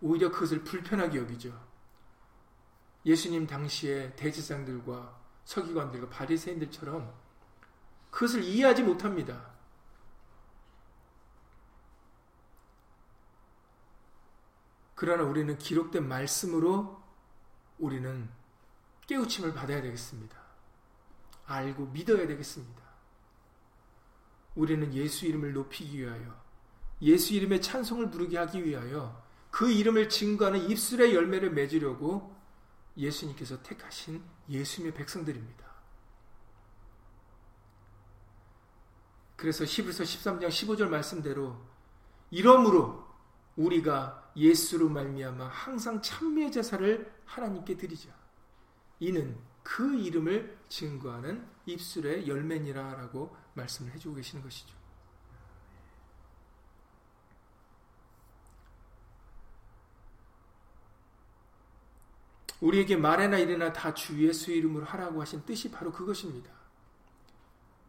오히려 0.00 0.30
그것을 0.30 0.62
불편하게 0.64 1.18
여기죠. 1.18 1.71
예수님 3.04 3.46
당시에 3.46 4.14
대제사장들과 4.16 5.20
서기관들과 5.44 6.08
바리새인들처럼 6.08 7.12
그것을 8.10 8.44
이해하지 8.44 8.82
못합니다. 8.82 9.52
그러나 14.94 15.24
우리는 15.24 15.58
기록된 15.58 16.06
말씀으로 16.06 17.02
우리는 17.78 18.30
깨우침을 19.08 19.52
받아야 19.52 19.82
되겠습니다. 19.82 20.40
알고 21.46 21.86
믿어야 21.86 22.26
되겠습니다. 22.28 22.82
우리는 24.54 24.94
예수 24.94 25.26
이름을 25.26 25.54
높이기 25.54 25.98
위하여 25.98 26.40
예수 27.00 27.34
이름의 27.34 27.62
찬송을 27.62 28.10
부르게 28.10 28.38
하기 28.38 28.64
위하여 28.64 29.20
그 29.50 29.70
이름을 29.70 30.08
증거하는 30.08 30.70
입술의 30.70 31.14
열매를 31.14 31.50
맺으려고 31.50 32.34
예수님께서 32.96 33.62
택하신 33.62 34.22
예수님의 34.48 34.94
백성들입니다. 34.94 35.72
그래서 39.36 39.64
히브리서 39.64 40.04
13장 40.04 40.48
15절 40.48 40.88
말씀대로 40.88 41.56
이러므로 42.30 43.06
우리가 43.56 44.32
예수로 44.36 44.88
말미암아 44.88 45.48
항상 45.48 46.00
찬미의 46.00 46.52
제사를 46.52 47.12
하나님께 47.24 47.76
드리자. 47.76 48.10
이는 49.00 49.36
그 49.62 49.98
이름을 49.98 50.58
증거하는 50.68 51.46
입술의 51.66 52.28
열매니라라고 52.28 53.36
말씀을 53.54 53.92
해주고 53.92 54.16
계시는 54.16 54.42
것이죠. 54.42 54.81
우리에게 62.62 62.96
말해나 62.96 63.38
이래나 63.38 63.72
다 63.72 63.92
주 63.92 64.16
예수 64.26 64.52
이름으로 64.52 64.84
하라고 64.86 65.20
하신 65.20 65.44
뜻이 65.44 65.70
바로 65.70 65.92
그것입니다. 65.92 66.50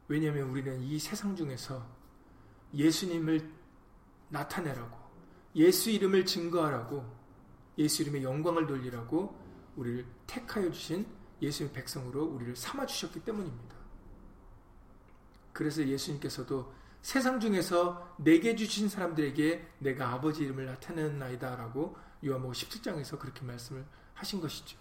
왜냐하면 0.08 0.50
우리는 0.50 0.82
이 0.82 1.00
세상 1.00 1.36
중에서 1.36 1.86
예수님을 2.74 3.50
나타내라고 4.30 4.98
예수 5.56 5.92
이름을 5.92 6.26
증거하라고 6.26 7.06
예수 7.78 8.02
이름의 8.02 8.24
영광을 8.24 8.66
돌리라고 8.66 9.40
우리를 9.76 10.06
택하여 10.28 10.70
주신 10.72 11.06
예수의 11.42 11.72
백성으로 11.72 12.26
우리를 12.26 12.56
삼아 12.56 12.86
주셨기 12.88 13.24
때문입니다. 13.24 13.76
그래서 15.54 15.86
예수님께서도 15.86 16.74
세상 17.04 17.40
중에서 17.40 18.16
내게 18.18 18.56
주신 18.56 18.90
사람들에게 18.90 19.76
내가 19.80 20.10
아버지 20.10 20.44
이름을 20.44 20.66
나타내나이다라고 20.66 21.96
요한복음 22.26 22.54
17장에서 22.54 23.20
그렇게 23.20 23.44
말씀을 23.46 23.86
하신 24.14 24.42
것이죠. 24.42 24.78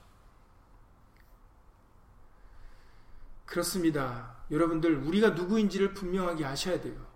그렇습니다. 3.47 4.37
여러분들, 4.51 4.97
우리가 4.97 5.31
누구인지를 5.31 5.95
분명하게 5.95 6.45
아셔야 6.45 6.81
돼요. 6.81 7.07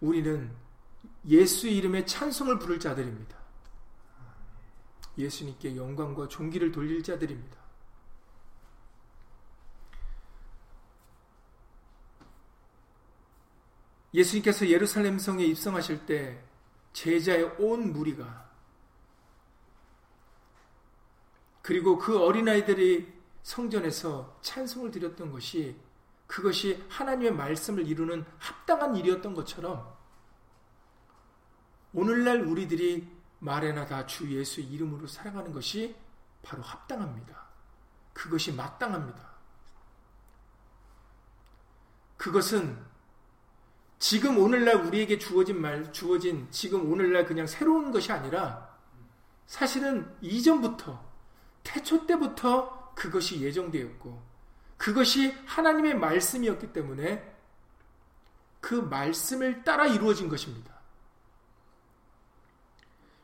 우리는 0.00 0.54
예수 1.28 1.68
이름의 1.68 2.06
찬송을 2.06 2.58
부를 2.58 2.78
자들입니다. 2.78 3.36
예수님께 5.18 5.76
영광과 5.76 6.28
존귀를 6.28 6.72
돌릴 6.72 7.02
자들입니다. 7.02 7.56
예수님께서 14.14 14.68
예루살렘 14.68 15.18
성에 15.18 15.44
입성하실 15.44 16.06
때 16.06 16.42
제자의 16.92 17.44
온 17.58 17.92
무리가 17.92 18.45
그리고 21.66 21.98
그 21.98 22.16
어린아이들이 22.16 23.12
성전에서 23.42 24.38
찬송을 24.40 24.92
드렸던 24.92 25.32
것이 25.32 25.76
그것이 26.28 26.80
하나님의 26.88 27.32
말씀을 27.32 27.88
이루는 27.88 28.24
합당한 28.38 28.94
일이었던 28.94 29.34
것처럼 29.34 29.92
오늘날 31.92 32.42
우리들이 32.42 33.08
말에나 33.40 33.84
다 33.84 34.06
주 34.06 34.30
예수 34.30 34.60
이름으로 34.60 35.08
살아가는 35.08 35.52
것이 35.52 35.96
바로 36.40 36.62
합당합니다. 36.62 37.46
그것이 38.12 38.52
마땅합니다. 38.52 39.28
그것은 42.16 42.78
지금 43.98 44.38
오늘날 44.38 44.76
우리에게 44.76 45.18
주어진 45.18 45.60
말, 45.60 45.92
주어진 45.92 46.46
지금 46.52 46.92
오늘날 46.92 47.26
그냥 47.26 47.48
새로운 47.48 47.90
것이 47.90 48.12
아니라 48.12 48.78
사실은 49.46 50.16
이전부터 50.20 51.05
태초 51.66 52.06
때부터 52.06 52.94
그것이 52.94 53.40
예정되었고 53.40 54.22
그것이 54.76 55.32
하나님의 55.46 55.98
말씀이었기 55.98 56.72
때문에 56.72 57.34
그 58.60 58.74
말씀을 58.74 59.64
따라 59.64 59.86
이루어진 59.86 60.28
것입니다. 60.28 60.74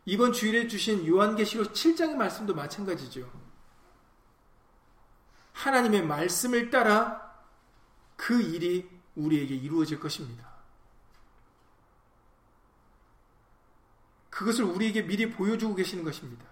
이번 0.05 0.33
주일에 0.33 0.67
주신 0.67 1.07
요한계시록 1.07 1.73
7장의 1.73 2.17
말씀도 2.17 2.55
마찬가지죠. 2.55 3.31
하나님의 5.53 6.03
말씀을 6.05 6.71
따라 6.71 7.33
그 8.17 8.43
일이 8.43 8.91
우리에게 9.15 9.55
이루어질 9.55 10.01
것입니다. 10.01 10.51
그것을 14.31 14.65
우리에게 14.65 15.03
미리 15.03 15.31
보여주고 15.31 15.77
계시는 15.77 16.03
것입니다. 16.03 16.52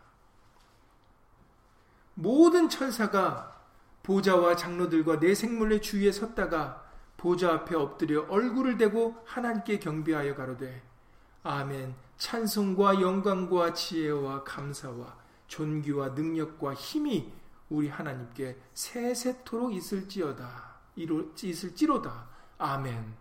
모든 2.21 2.69
천사가 2.69 3.59
보좌와 4.03 4.55
장로들과 4.55 5.21
내 5.21 5.35
생물의 5.35 5.81
주위에 5.81 6.13
섰다가 6.13 6.85
보좌 7.17 7.53
앞에 7.55 7.75
엎드려 7.77 8.27
얼굴을 8.29 8.77
대고 8.77 9.23
하나님께 9.25 9.79
경배하여 9.79 10.35
가로되 10.35 10.83
아멘. 11.43 11.95
찬송과 12.19 13.01
영광과 13.01 13.73
지혜와 13.73 14.45
감사와 14.45 15.17
존귀와 15.47 16.11
능력과 16.11 16.75
힘이 16.75 17.33
우리 17.71 17.89
하나님께 17.89 18.59
세세토록 18.75 19.73
있을지어다. 19.75 20.75
있을지로다. 20.97 22.29
아멘. 22.59 23.15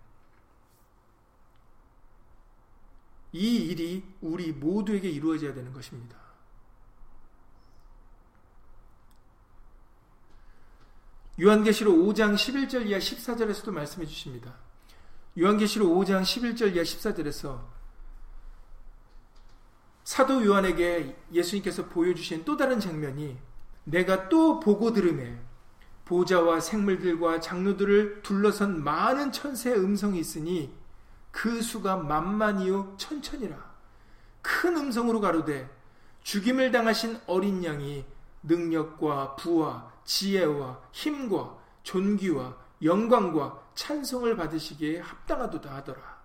이 3.32 3.56
일이 3.68 4.04
우리 4.20 4.52
모두에게 4.52 5.10
이루어져야 5.10 5.54
되는 5.54 5.72
것입니다. 5.72 6.29
요한계시록 11.42 11.96
5장 11.96 12.36
11절 12.36 12.88
이하 12.88 13.00
14절에서도 13.00 13.72
말씀해 13.72 14.06
주십니다. 14.06 14.56
요한계시록 15.38 15.90
5장 15.98 16.22
11절 16.22 16.76
이하 16.76 16.84
14절에서 16.84 17.62
사도 20.04 20.44
요한에게 20.44 21.16
예수님께서 21.32 21.86
보여주신 21.86 22.44
또 22.44 22.58
다른 22.58 22.80
장면이 22.80 23.38
내가 23.86 24.28
또 24.28 24.60
보고 24.60 24.92
들음에 24.92 25.40
보좌와 26.06 26.60
생물들과 26.60 27.40
장로들을 27.40 28.24
둘러선 28.24 28.84
많은 28.84 29.32
천사의 29.32 29.78
음성이 29.78 30.20
있으니 30.20 30.74
그 31.32 31.62
수가 31.62 31.98
만만이요 31.98 32.96
천천이라 32.98 33.70
큰 34.42 34.76
음성으로 34.76 35.22
가로되 35.22 35.70
죽임을 36.24 36.72
당하신 36.72 37.20
어린 37.28 37.64
양이 37.64 38.04
능력과 38.44 39.36
부와 39.36 39.92
지혜와 40.04 40.80
힘과 40.92 41.58
존귀와 41.84 42.56
영광과 42.84 43.60
찬송을 43.76 44.36
받으시기에 44.36 45.00
합당하도다 45.00 45.76
하더라. 45.76 46.20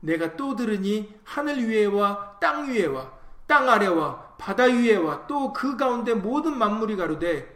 내가 0.00 0.36
또 0.36 0.54
들으니 0.54 1.14
하늘 1.24 1.68
위에와 1.68 2.38
땅 2.40 2.70
위에와 2.70 3.12
땅 3.46 3.68
아래와 3.68 4.34
바다 4.38 4.64
위에와 4.64 5.26
또 5.26 5.52
그 5.52 5.76
가운데 5.76 6.14
모든 6.14 6.56
만물이 6.58 6.96
가로되 6.96 7.54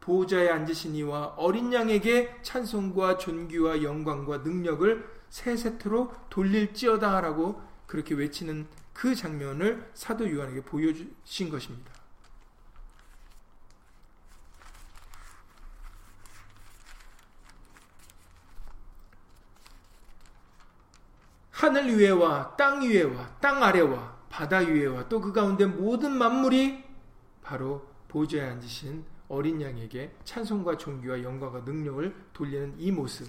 보좌에 0.00 0.48
앉으신 0.50 0.94
이와 0.94 1.34
어린 1.36 1.72
양에게 1.72 2.36
찬송과 2.42 3.18
존귀와 3.18 3.82
영광과 3.82 4.38
능력을 4.38 5.16
세 5.30 5.56
세트로 5.56 6.12
돌릴지어다 6.30 7.20
라고 7.20 7.60
그렇게 7.86 8.14
외치는 8.14 8.66
그 8.92 9.14
장면을 9.14 9.90
사도 9.94 10.30
요한에게 10.30 10.62
보여주신 10.62 11.50
것입니다. 11.50 11.95
하늘 21.56 21.98
위에와 21.98 22.54
땅 22.56 22.82
위에와 22.82 23.38
땅 23.40 23.62
아래와 23.62 24.14
바다 24.28 24.58
위에와 24.58 25.08
또 25.08 25.20
그 25.20 25.32
가운데 25.32 25.64
모든 25.64 26.12
만물이 26.12 26.84
바로 27.42 27.88
보좌에 28.08 28.42
앉으신 28.50 29.02
어린 29.28 29.62
양에게 29.62 30.14
찬송과 30.24 30.76
존귀와 30.76 31.22
영광과 31.22 31.60
능력을 31.60 32.14
돌리는 32.34 32.74
이 32.78 32.92
모습. 32.92 33.26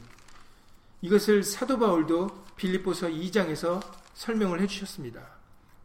이것을 1.01 1.41
사도 1.41 1.79
바울도 1.79 2.45
빌립보서 2.57 3.07
2장에서 3.07 3.81
설명을 4.13 4.59
해 4.59 4.67
주셨습니다. 4.67 5.25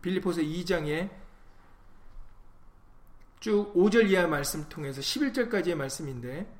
빌립보서 0.00 0.40
2장에 0.40 1.11
쭉 3.38 3.72
5절 3.74 4.11
이하 4.11 4.26
말씀 4.26 4.68
통해서 4.68 5.00
11절까지의 5.00 5.76
말씀인데 5.76 6.52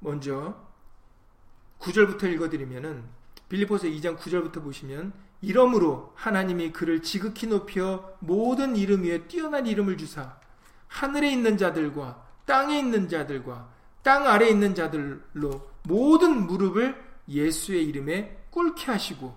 먼저 0.00 0.54
9절부터 1.78 2.30
읽어 2.34 2.50
드리면은 2.50 3.19
빌리포스 3.50 3.90
2장 3.90 4.16
9절부터 4.16 4.62
보시면 4.62 5.12
이러므로 5.42 6.12
하나님이 6.14 6.72
그를 6.72 7.02
지극히 7.02 7.48
높여 7.48 8.16
모든 8.20 8.76
이름 8.76 9.02
위에 9.02 9.26
뛰어난 9.26 9.66
이름을 9.66 9.98
주사 9.98 10.38
하늘에 10.86 11.30
있는 11.30 11.58
자들과 11.58 12.26
땅에 12.46 12.78
있는 12.78 13.08
자들과 13.08 13.68
땅 14.02 14.26
아래에 14.26 14.50
있는 14.50 14.74
자들로 14.74 15.68
모든 15.82 16.46
무릎을 16.46 16.96
예수의 17.28 17.84
이름에 17.86 18.38
꿇게 18.50 18.86
하시고 18.86 19.36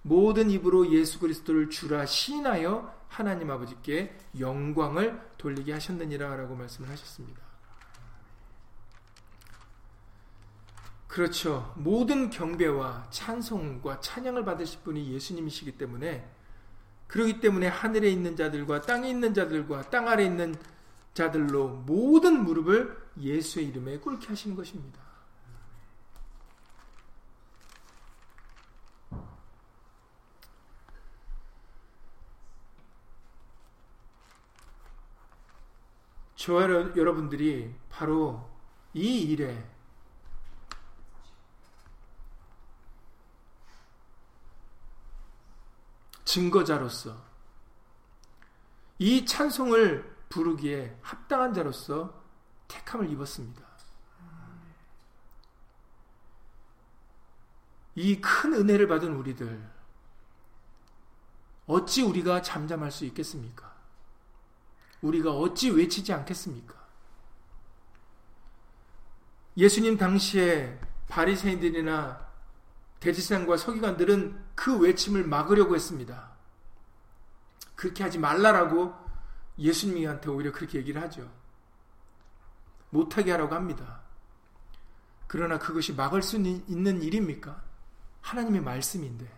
모든 0.00 0.50
입으로 0.50 0.90
예수 0.90 1.20
그리스도를 1.20 1.70
주라 1.70 2.06
시인하여 2.06 2.92
하나님 3.08 3.50
아버지께 3.50 4.16
영광을 4.38 5.20
돌리게 5.36 5.74
하셨느니라 5.74 6.36
라고 6.36 6.56
말씀을 6.56 6.88
하셨습니다. 6.88 7.41
그렇죠. 11.12 11.74
모든 11.76 12.30
경배와 12.30 13.08
찬송과 13.10 14.00
찬양을 14.00 14.46
받으실 14.46 14.80
분이 14.80 15.12
예수님이시기 15.12 15.72
때문에 15.72 16.26
그러기 17.06 17.38
때문에 17.38 17.68
하늘에 17.68 18.08
있는 18.08 18.34
자들과 18.34 18.80
땅에 18.80 19.10
있는 19.10 19.34
자들과 19.34 19.90
땅 19.90 20.08
아래에 20.08 20.24
있는 20.24 20.54
자들로 21.12 21.68
모든 21.68 22.42
무릎을 22.42 22.96
예수의 23.20 23.68
이름에 23.68 23.98
꿇게 23.98 24.28
하시는 24.28 24.56
것입니다. 24.56 25.02
저와 36.36 36.96
여러분들이 36.96 37.74
바로 37.90 38.48
이 38.94 39.20
일에 39.24 39.62
증거자로서 46.32 47.14
이 48.98 49.26
찬송을 49.26 50.16
부르기에 50.30 50.96
합당한 51.02 51.52
자로서 51.52 52.22
택함을 52.68 53.10
입었습니다. 53.10 53.60
이 57.96 58.18
큰 58.22 58.54
은혜를 58.54 58.88
받은 58.88 59.14
우리들 59.14 59.70
어찌 61.66 62.00
우리가 62.00 62.40
잠잠할 62.40 62.90
수 62.90 63.04
있겠습니까? 63.04 63.70
우리가 65.02 65.32
어찌 65.32 65.68
외치지 65.68 66.14
않겠습니까? 66.14 66.74
예수님 69.58 69.98
당시에 69.98 70.80
바리새인들이나 71.08 72.31
대지상과 73.02 73.56
서기관들은 73.56 74.40
그 74.54 74.78
외침을 74.78 75.24
막으려고 75.24 75.74
했습니다. 75.74 76.30
그렇게 77.74 78.04
하지 78.04 78.16
말라라고 78.16 78.94
예수님한테 79.58 80.30
오히려 80.30 80.52
그렇게 80.52 80.78
얘기를 80.78 81.02
하죠. 81.02 81.28
못하게 82.90 83.32
하라고 83.32 83.56
합니다. 83.56 84.02
그러나 85.26 85.58
그것이 85.58 85.94
막을 85.94 86.22
수 86.22 86.36
있는 86.36 87.02
일입니까? 87.02 87.60
하나님의 88.20 88.60
말씀인데. 88.60 89.28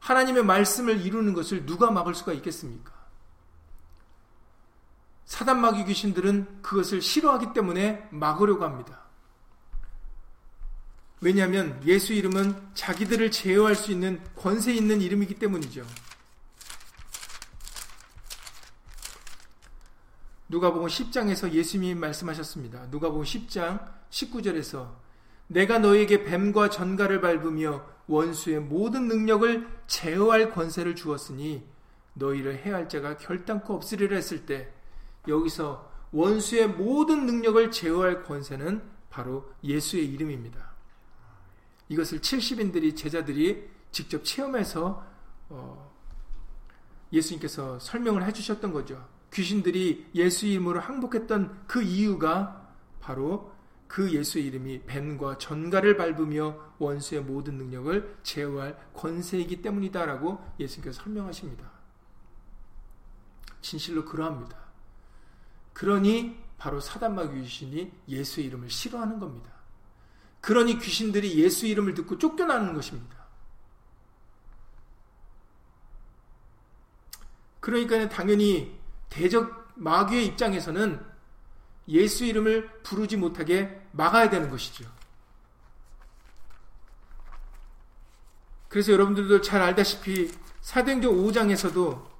하나님의 0.00 0.44
말씀을 0.44 1.06
이루는 1.06 1.34
것을 1.34 1.64
누가 1.66 1.92
막을 1.92 2.16
수가 2.16 2.32
있겠습니까? 2.32 2.92
사단 5.26 5.60
마귀 5.60 5.84
귀신들은 5.84 6.62
그것을 6.62 7.00
싫어하기 7.00 7.52
때문에 7.52 8.08
막으려고 8.10 8.64
합니다. 8.64 9.01
왜냐하면 11.22 11.80
예수 11.86 12.12
이름은 12.12 12.54
자기들을 12.74 13.30
제어할 13.30 13.76
수 13.76 13.92
있는 13.92 14.20
권세 14.34 14.74
있는 14.74 15.00
이름이기 15.00 15.38
때문이죠. 15.38 15.86
누가복음 20.48 20.88
10장에서 20.88 21.52
예수님이 21.52 21.94
말씀하셨습니다. 21.94 22.88
누가복음 22.90 23.22
10장 23.22 23.88
19절에서 24.10 24.90
내가 25.46 25.78
너에게 25.78 26.24
뱀과 26.24 26.70
전갈을 26.70 27.20
밟으며 27.20 27.86
원수의 28.08 28.58
모든 28.58 29.06
능력을 29.06 29.68
제어할 29.86 30.50
권세를 30.50 30.96
주었으니 30.96 31.64
너희를 32.14 32.66
해할 32.66 32.88
자가 32.88 33.16
결단코 33.16 33.74
없으리라 33.74 34.16
했을 34.16 34.44
때 34.44 34.72
여기서 35.28 35.88
원수의 36.10 36.68
모든 36.68 37.26
능력을 37.26 37.70
제어할 37.70 38.24
권세는 38.24 38.82
바로 39.08 39.50
예수의 39.62 40.04
이름입니다. 40.06 40.71
이것을 41.88 42.20
70인들이 42.20 42.96
제자들이 42.96 43.70
직접 43.90 44.24
체험해서 44.24 45.06
어, 45.48 45.92
예수님께서 47.12 47.78
설명을 47.78 48.24
해주셨던 48.24 48.72
거죠. 48.72 49.06
귀신들이 49.32 50.10
예수 50.14 50.46
이름으로 50.46 50.80
항복했던 50.80 51.64
그 51.66 51.82
이유가 51.82 52.70
바로 53.00 53.52
그 53.86 54.10
예수의 54.10 54.46
이름이 54.46 54.84
뱀과 54.84 55.36
전갈을 55.36 55.96
밟으며 55.98 56.56
원수의 56.78 57.22
모든 57.22 57.58
능력을 57.58 58.20
제어할 58.22 58.90
권세이기 58.94 59.60
때문이다라고 59.60 60.42
예수님께서 60.58 61.02
설명하십니다. 61.02 61.70
진실로 63.60 64.04
그러합니다. 64.04 64.56
그러니 65.74 66.38
바로 66.56 66.80
사단마귀 66.80 67.42
귀신이 67.42 67.92
예수의 68.08 68.46
이름을 68.46 68.70
싫어하는 68.70 69.18
겁니다. 69.18 69.52
그러니 70.42 70.78
귀신들이 70.80 71.38
예수 71.38 71.66
이름을 71.66 71.94
듣고 71.94 72.18
쫓겨나는 72.18 72.74
것입니다. 72.74 73.16
그러니까 77.60 78.08
당연히 78.08 78.76
대적 79.08 79.70
마귀의 79.76 80.26
입장에서는 80.26 81.00
예수 81.88 82.24
이름을 82.24 82.82
부르지 82.82 83.16
못하게 83.16 83.80
막아야 83.92 84.28
되는 84.30 84.50
것이죠. 84.50 84.84
그래서 88.68 88.92
여러분들도 88.92 89.42
잘 89.42 89.62
알다시피 89.62 90.32
사도행전 90.60 91.12
5장에서도 91.12 92.10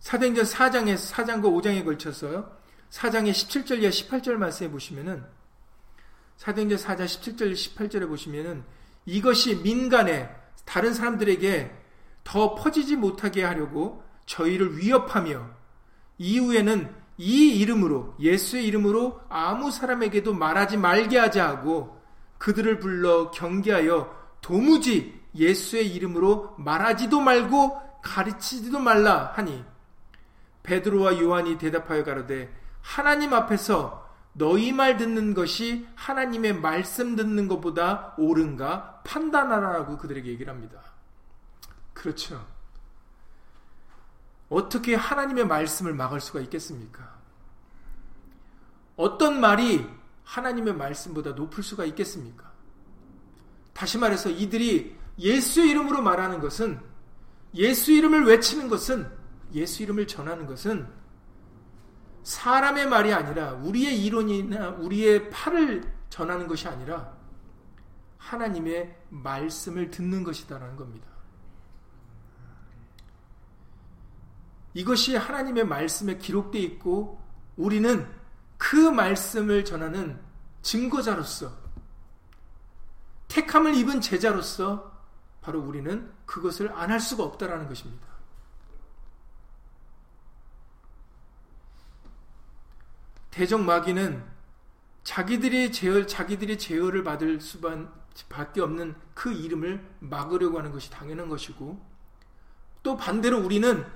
사도행전 0.00 0.44
4장에 0.44 0.96
4장과 0.96 1.44
5장에 1.44 1.84
걸쳐서 1.84 2.58
4장의 2.90 3.30
17절 3.30 3.82
이하 3.82 3.90
18절 3.90 4.34
말씀해 4.34 4.70
보시면은 4.70 5.24
사도행전 6.36 6.78
4장 6.78 7.04
17절 7.04 7.52
18절에 7.52 8.08
보시면은 8.08 8.64
이것이 9.06 9.56
민간에 9.56 10.30
다른 10.64 10.94
사람들에게 10.94 11.74
더 12.24 12.54
퍼지지 12.54 12.96
못하게 12.96 13.42
하려고 13.42 14.04
저희를 14.26 14.78
위협하며 14.78 15.48
이후에는 16.18 16.94
이 17.16 17.58
이름으로 17.58 18.14
예수의 18.20 18.66
이름으로 18.66 19.20
아무 19.28 19.70
사람에게도 19.70 20.34
말하지 20.34 20.76
말게 20.76 21.18
하자 21.18 21.48
하고 21.48 22.00
그들을 22.38 22.78
불러 22.78 23.30
경계하여 23.30 24.16
도무지 24.40 25.18
예수의 25.34 25.92
이름으로 25.94 26.54
말하지도 26.58 27.20
말고 27.20 28.00
가르치지도 28.02 28.78
말라 28.78 29.32
하니 29.34 29.64
베드로와 30.62 31.18
요한이 31.18 31.58
대답하여 31.58 32.04
가로되 32.04 32.52
하나님 32.80 33.34
앞에서 33.34 34.08
너희 34.32 34.72
말 34.72 34.96
듣는 34.96 35.34
것이 35.34 35.86
하나님의 35.96 36.60
말씀 36.60 37.16
듣는 37.16 37.48
것보다 37.48 38.14
옳은가 38.18 39.02
판단하라고 39.04 39.98
그들에게 39.98 40.30
얘기를 40.30 40.52
합니다. 40.52 40.80
그렇죠. 41.92 42.46
어떻게 44.48 44.94
하나님의 44.94 45.46
말씀을 45.46 45.92
막을 45.94 46.20
수가 46.20 46.40
있겠습니까? 46.40 47.18
어떤 48.96 49.40
말이 49.40 49.86
하나님의 50.24 50.74
말씀보다 50.74 51.32
높을 51.32 51.62
수가 51.62 51.84
있겠습니까? 51.86 52.50
다시 53.72 53.98
말해서 53.98 54.30
이들이 54.30 54.96
예수 55.18 55.60
이름으로 55.60 56.02
말하는 56.02 56.40
것은 56.40 56.80
예수 57.54 57.92
이름을 57.92 58.24
외치는 58.26 58.68
것은 58.68 59.10
예수 59.52 59.82
이름을 59.82 60.06
전하는 60.06 60.46
것은 60.46 60.88
사람의 62.22 62.88
말이 62.88 63.12
아니라 63.12 63.52
우리의 63.52 64.04
이론이나 64.04 64.70
우리의 64.70 65.30
팔을 65.30 65.92
전하는 66.10 66.46
것이 66.46 66.68
아니라 66.68 67.16
하나님의 68.18 68.96
말씀을 69.10 69.90
듣는 69.90 70.24
것이다라는 70.24 70.76
겁니다. 70.76 71.06
이것이 74.74 75.16
하나님의 75.16 75.66
말씀에 75.66 76.18
기록되어 76.18 76.60
있고 76.62 77.20
우리는 77.56 78.06
그 78.56 78.76
말씀을 78.76 79.64
전하는 79.64 80.20
증거자로서 80.62 81.52
택함을 83.28 83.74
입은 83.74 84.00
제자로서 84.00 84.92
바로 85.40 85.60
우리는 85.60 86.12
그것을 86.26 86.72
안 86.72 86.90
할 86.90 87.00
수가 87.00 87.24
없다라는 87.24 87.68
것입니다. 87.68 88.07
대적 93.30 93.62
마귀는 93.62 94.24
자기들이 95.04 95.72
제어, 95.72 96.06
자기들이 96.06 96.58
제어를 96.58 97.02
받을 97.04 97.40
수밖에 97.40 98.60
없는 98.60 98.94
그 99.14 99.32
이름을 99.32 99.96
막으려고 100.00 100.58
하는 100.58 100.72
것이 100.72 100.90
당연한 100.90 101.28
것이고 101.28 101.80
또 102.82 102.96
반대로 102.96 103.38
우리는 103.40 103.86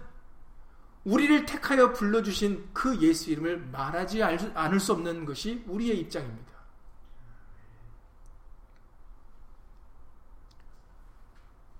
우리를 1.05 1.47
택하여 1.47 1.93
불러주신 1.93 2.70
그 2.72 3.01
예수 3.01 3.30
이름을 3.30 3.59
말하지 3.72 4.22
않을 4.22 4.80
수 4.80 4.93
없는 4.93 5.24
것이 5.24 5.64
우리의 5.66 5.99
입장입니다. 6.01 6.53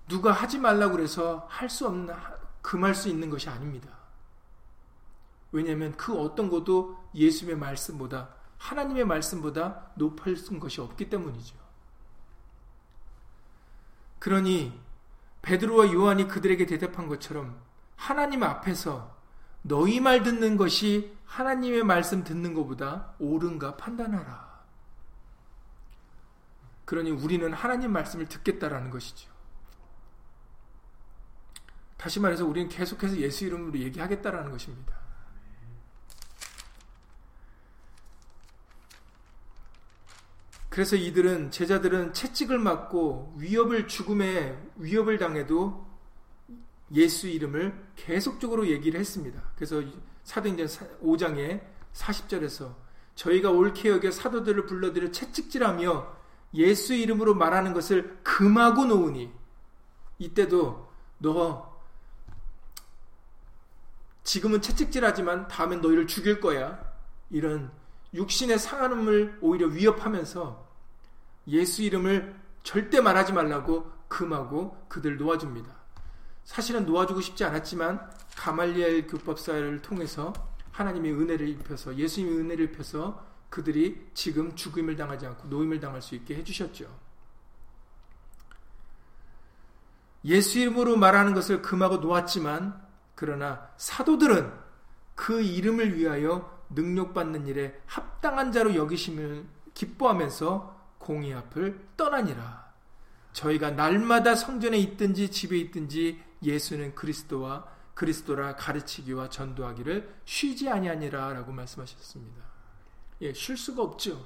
누가 0.07 0.31
하지 0.31 0.59
말라고 0.59 0.97
그래서 0.97 1.47
할 1.49 1.69
수 1.69 1.87
없는, 1.87 2.13
금할 2.61 2.93
수 2.93 3.09
있는 3.09 3.29
것이 3.29 3.49
아닙니다. 3.49 4.02
왜냐하면 5.53 5.95
그 5.95 6.19
어떤 6.19 6.49
것도 6.49 6.97
예수의 7.13 7.55
말씀보다, 7.55 8.29
하나님의 8.57 9.05
말씀보다 9.05 9.91
높을 9.95 10.35
것이 10.59 10.81
없기 10.81 11.09
때문이죠. 11.09 11.55
그러니 14.17 14.77
베드로와 15.43 15.93
요한이 15.93 16.27
그들에게 16.27 16.65
대답한 16.65 17.07
것처럼 17.07 17.61
하나님 17.95 18.41
앞에서 18.41 19.15
너희 19.61 19.99
말 19.99 20.23
듣는 20.23 20.57
것이 20.57 21.15
하나님의 21.25 21.83
말씀 21.83 22.23
듣는 22.23 22.53
것보다 22.53 23.13
옳은가 23.19 23.77
판단하라. 23.77 24.63
그러니 26.85 27.11
우리는 27.11 27.53
하나님 27.53 27.91
말씀을 27.91 28.27
듣겠다라는 28.27 28.89
것이죠. 28.89 29.29
다시 31.97 32.19
말해서 32.19 32.45
우리는 32.45 32.69
계속해서 32.69 33.17
예수 33.17 33.45
이름으로 33.45 33.77
얘기하겠다라는 33.79 34.51
것입니다. 34.51 35.02
그래서 40.73 40.95
이들은 40.95 41.51
제자들은 41.51 42.13
채찍을 42.13 42.57
맞고 42.57 43.35
위협을 43.37 43.87
죽음에 43.87 44.57
위협을 44.77 45.19
당해도 45.19 45.85
예수 46.95 47.27
이름을 47.27 47.89
계속적으로 47.95 48.67
얘기를 48.67 48.99
했습니다. 48.99 49.39
그래서 49.55 49.83
사도행전 50.23 50.65
5장에 50.65 51.61
40절에서 51.93 52.73
저희가 53.13 53.51
옳게 53.51 53.87
여겨 53.87 54.09
사도들을 54.09 54.65
불러들여 54.65 55.11
채찍질하며 55.11 56.07
예수 56.55 56.95
이름으로 56.95 57.35
말하는 57.35 57.73
것을 57.73 58.17
금하고 58.23 58.85
놓으니 58.85 59.31
이때도 60.17 60.91
너 61.19 61.79
지금은 64.23 64.59
채찍질하지만 64.63 65.49
다음엔 65.49 65.81
너희를 65.81 66.07
죽일 66.07 66.41
거야. 66.41 66.83
이런 67.29 67.71
육신의 68.15 68.57
상함을 68.57 69.37
오히려 69.39 69.67
위협하면서 69.67 70.62
예수 71.47 71.81
이름을 71.83 72.35
절대 72.63 73.01
말하지 73.01 73.33
말라고 73.33 73.91
금하고 74.07 74.85
그들 74.87 75.17
놓아줍니다. 75.17 75.73
사실은 76.43 76.85
놓아주고 76.85 77.21
싶지 77.21 77.43
않았지만 77.43 78.09
가말리엘 78.35 79.07
교법사를 79.07 79.81
통해서 79.81 80.33
하나님의 80.71 81.13
은혜를 81.13 81.47
입혀서 81.49 81.95
예수님의 81.95 82.39
은혜를 82.39 82.65
입혀서 82.65 83.25
그들이 83.49 84.09
지금 84.13 84.55
죽임을 84.55 84.95
당하지 84.95 85.27
않고 85.27 85.47
노임을 85.47 85.79
당할 85.79 86.01
수 86.01 86.15
있게 86.15 86.35
해주셨죠. 86.37 86.85
예수 90.25 90.59
이름으로 90.59 90.97
말하는 90.97 91.33
것을 91.33 91.61
금하고 91.61 91.97
놓았지만 91.97 92.81
그러나 93.15 93.69
사도들은 93.77 94.51
그 95.15 95.41
이름을 95.41 95.97
위하여 95.97 96.63
능력받는 96.69 97.45
일에 97.47 97.79
합당한 97.85 98.51
자로 98.51 98.73
여기심을 98.75 99.45
기뻐하면서 99.73 100.72
공의 101.03 101.33
앞을 101.33 101.89
떠나니라. 101.97 102.71
저희가 103.33 103.71
날마다 103.71 104.35
성전에 104.35 104.77
있든지 104.77 105.31
집에 105.31 105.57
있든지 105.57 106.23
예수는 106.41 106.95
그리스도와 106.95 107.67
그리스도라 107.93 108.55
가르치기와 108.55 109.29
전도하기를 109.29 110.21
쉬지 110.25 110.69
아니하니라라고 110.69 111.51
말씀하셨습니다. 111.51 112.41
예, 113.21 113.33
쉴 113.33 113.57
수가 113.57 113.83
없죠. 113.83 114.25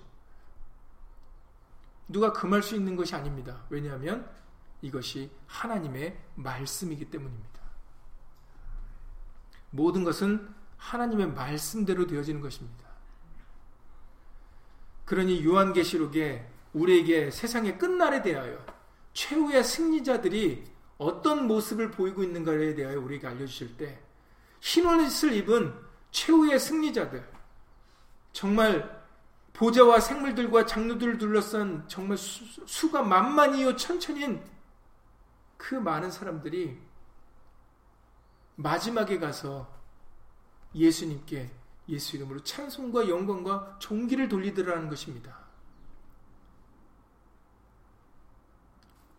누가 2.07 2.31
금할 2.31 2.63
수 2.63 2.75
있는 2.75 2.95
것이 2.95 3.15
아닙니다. 3.15 3.65
왜냐하면 3.69 4.29
이것이 4.81 5.29
하나님의 5.47 6.17
말씀이기 6.35 7.09
때문입니다. 7.09 7.59
모든 9.71 10.03
것은 10.03 10.53
하나님의 10.77 11.33
말씀대로 11.33 12.07
되어지는 12.07 12.39
것입니다. 12.39 12.87
그러니 15.05 15.43
요한계시록에 15.43 16.56
우리에게 16.77 17.31
세상의 17.31 17.77
끝날에 17.77 18.21
대하여 18.21 18.63
최후의 19.13 19.63
승리자들이 19.63 20.63
어떤 20.97 21.47
모습을 21.47 21.91
보이고 21.91 22.23
있는가에 22.23 22.75
대하여 22.75 22.99
우리에게 22.99 23.27
알려주실 23.27 23.77
때 23.77 23.99
흰옷을 24.61 25.33
입은 25.33 25.73
최후의 26.11 26.59
승리자들 26.59 27.27
정말 28.31 28.97
보좌와 29.53 29.99
생물들과 29.99 30.65
장로들을 30.65 31.17
둘러싼 31.17 31.87
정말 31.87 32.17
수, 32.17 32.91
가 32.91 33.01
만만이요 33.01 33.75
천천인 33.75 34.41
그 35.57 35.75
많은 35.75 36.11
사람들이 36.11 36.77
마지막에 38.55 39.17
가서 39.17 39.67
예수님께 40.75 41.49
예수 41.89 42.17
이름으로 42.17 42.43
찬송과 42.43 43.09
영광과 43.09 43.77
존귀를 43.79 44.29
돌리더라는 44.29 44.89
것입니다. 44.89 45.46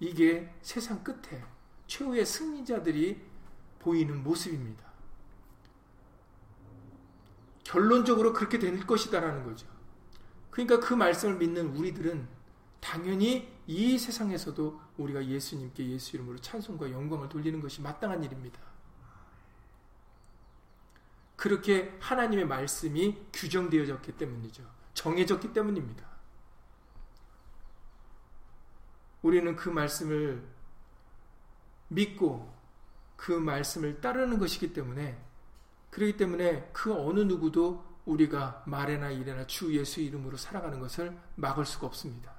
이게 0.01 0.53
세상 0.63 1.03
끝에 1.03 1.43
최후의 1.87 2.25
승리자들이 2.25 3.21
보이는 3.79 4.23
모습입니다. 4.23 4.87
결론적으로 7.65 8.33
그렇게 8.33 8.59
될 8.59 8.87
것이다라는 8.87 9.45
거죠. 9.45 9.67
그러니까 10.51 10.81
그 10.81 10.95
말씀을 10.95 11.37
믿는 11.37 11.77
우리들은 11.77 12.27
당연히 12.81 13.53
이 13.67 13.99
세상에서도 13.99 14.81
우리가 14.97 15.25
예수님께 15.25 15.89
예수 15.91 16.17
이름으로 16.17 16.39
찬송과 16.39 16.91
영광을 16.91 17.29
돌리는 17.29 17.61
것이 17.61 17.83
마땅한 17.83 18.25
일입니다. 18.25 18.61
그렇게 21.37 21.97
하나님의 22.01 22.47
말씀이 22.47 23.17
규정되어졌기 23.33 24.13
때문이죠. 24.13 24.65
정해졌기 24.95 25.53
때문입니다. 25.53 26.18
우리는 29.29 29.55
그 29.57 29.68
말씀을 29.68 30.43
믿고 31.89 32.51
그 33.14 33.33
말씀을 33.33 34.01
따르는 34.01 34.39
것이기 34.39 34.72
때문에 34.72 35.22
그렇기 35.91 36.16
때문에 36.16 36.70
그 36.72 36.95
어느 36.95 37.20
누구도 37.20 37.85
우리가 38.07 38.62
말에나 38.66 39.11
일에나 39.11 39.47
주 39.47 39.76
예수 39.76 40.01
이름으로 40.01 40.39
살아가는 40.39 40.81
것을 40.81 41.14
막을 41.35 41.66
수가 41.66 41.89
없습니다. 41.89 42.33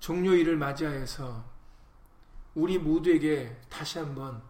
종료일을 0.00 0.56
맞이하여서 0.56 1.44
우리 2.54 2.78
모두에게 2.78 3.60
다시 3.68 3.98
한번 3.98 4.42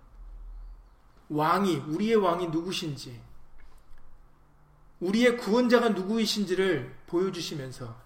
왕이 1.29 1.79
우리의 1.79 2.15
왕이 2.15 2.49
누구신지 2.49 3.28
우리의 5.01 5.37
구원자가 5.37 5.91
누구이신지를 5.91 6.97
보여주시면서 7.07 7.97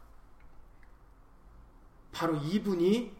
바로 2.12 2.36
이분이 2.36 3.16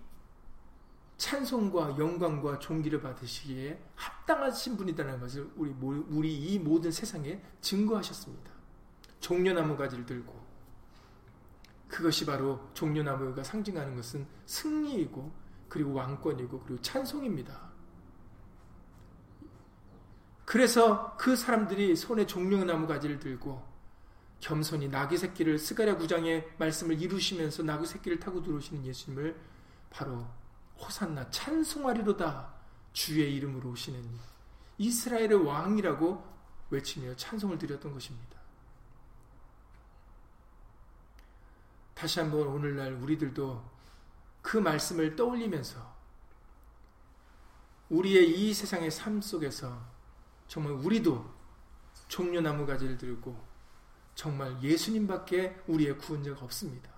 찬송과 1.17 1.99
영광과 1.99 2.59
존귀를 2.59 3.01
받으시기에 3.01 3.81
합당하신 3.95 4.77
분이라는 4.77 5.21
것을 5.21 5.51
우리 5.57 5.71
우리 5.81 6.35
이 6.35 6.59
모든 6.59 6.91
세상에 6.91 7.41
증거하셨습니다. 7.61 8.51
종려나무 9.21 9.77
가지를 9.77 10.05
들고 10.05 10.43
그것이 11.89 12.27
바로 12.27 12.69
종려나무가 12.75 13.45
상징하는 13.45 13.95
것은 13.95 14.27
승리이고 14.47 15.33
그리고 15.69 15.95
왕권이고 15.95 16.61
그리고 16.61 16.83
찬송입니다. 16.83 17.72
그래서 20.45 21.17
그 21.17 21.37
사람들이 21.37 21.95
손에 21.97 22.27
종려나무 22.27 22.87
가지를 22.87 23.19
들고 23.19 23.63
겸손히 24.41 24.89
나귀 24.89 25.17
새끼를 25.17 25.59
스가랴 25.59 25.97
구장의 25.97 26.55
말씀을 26.59 27.01
이루시면서 27.01 27.63
나귀 27.63 27.87
새끼를 27.87 28.19
타고 28.19 28.43
들어오시는 28.43 28.85
예수님을 28.85 29.37
바로 29.91 30.27
호산나 30.79 31.31
찬송하리로다 31.31 32.53
주의 32.93 33.35
이름으로 33.37 33.71
오시는 33.71 34.03
이스라엘의 34.79 35.47
왕이라고 35.47 36.33
외치며 36.71 37.15
찬송을 37.17 37.59
드렸던 37.59 37.93
것입니다. 37.93 38.41
다시 41.95 42.19
한번 42.19 42.49
오늘날 42.49 42.95
우리들도 42.95 43.63
그 44.41 44.57
말씀을 44.57 45.15
떠올리면서 45.15 45.93
우리의 47.91 48.41
이 48.41 48.53
세상의 48.53 48.91
삶 48.91 49.21
속에서 49.21 49.92
정말 50.53 50.75
우리도 50.75 51.35
종려나무 52.09 52.67
가지를 52.67 52.99
들고 52.99 53.43
정말 54.15 54.63
예수님밖에 54.63 55.63
우리의 55.67 55.97
구원자가 55.97 56.45
없습니다. 56.45 56.93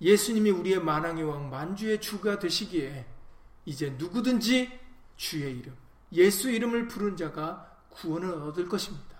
예수님이 0.00 0.50
우리의 0.50 0.82
만왕의 0.82 1.24
왕 1.24 1.50
만주의 1.50 2.00
주가 2.00 2.38
되시기에 2.38 3.06
이제 3.66 3.90
누구든지 3.90 4.80
주의 5.18 5.58
이름 5.58 5.76
예수 6.12 6.50
이름을 6.50 6.88
부른 6.88 7.18
자가 7.18 7.84
구원을 7.90 8.32
얻을 8.32 8.66
것입니다. 8.66 9.18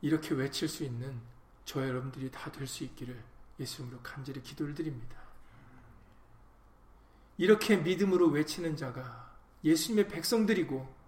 이렇게 0.00 0.34
외칠 0.34 0.66
수 0.68 0.82
있는 0.82 1.20
저 1.64 1.86
여러분들이 1.86 2.32
다 2.32 2.50
될 2.50 2.66
수 2.66 2.82
있기를 2.82 3.22
예수님으로 3.60 4.00
간절히 4.02 4.42
기도를 4.42 4.74
드립니다. 4.74 5.16
이렇게 7.38 7.76
믿음으로 7.76 8.26
외치는 8.26 8.76
자가 8.76 9.31
예수님의 9.64 10.08
백성들이고 10.08 11.02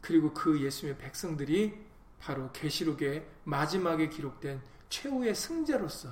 그리고 0.00 0.32
그 0.32 0.60
예수님의 0.60 0.98
백성들이 0.98 1.78
바로 2.18 2.50
계시록의 2.52 3.26
마지막에 3.44 4.08
기록된 4.08 4.62
최후의 4.88 5.34
승자로서 5.34 6.08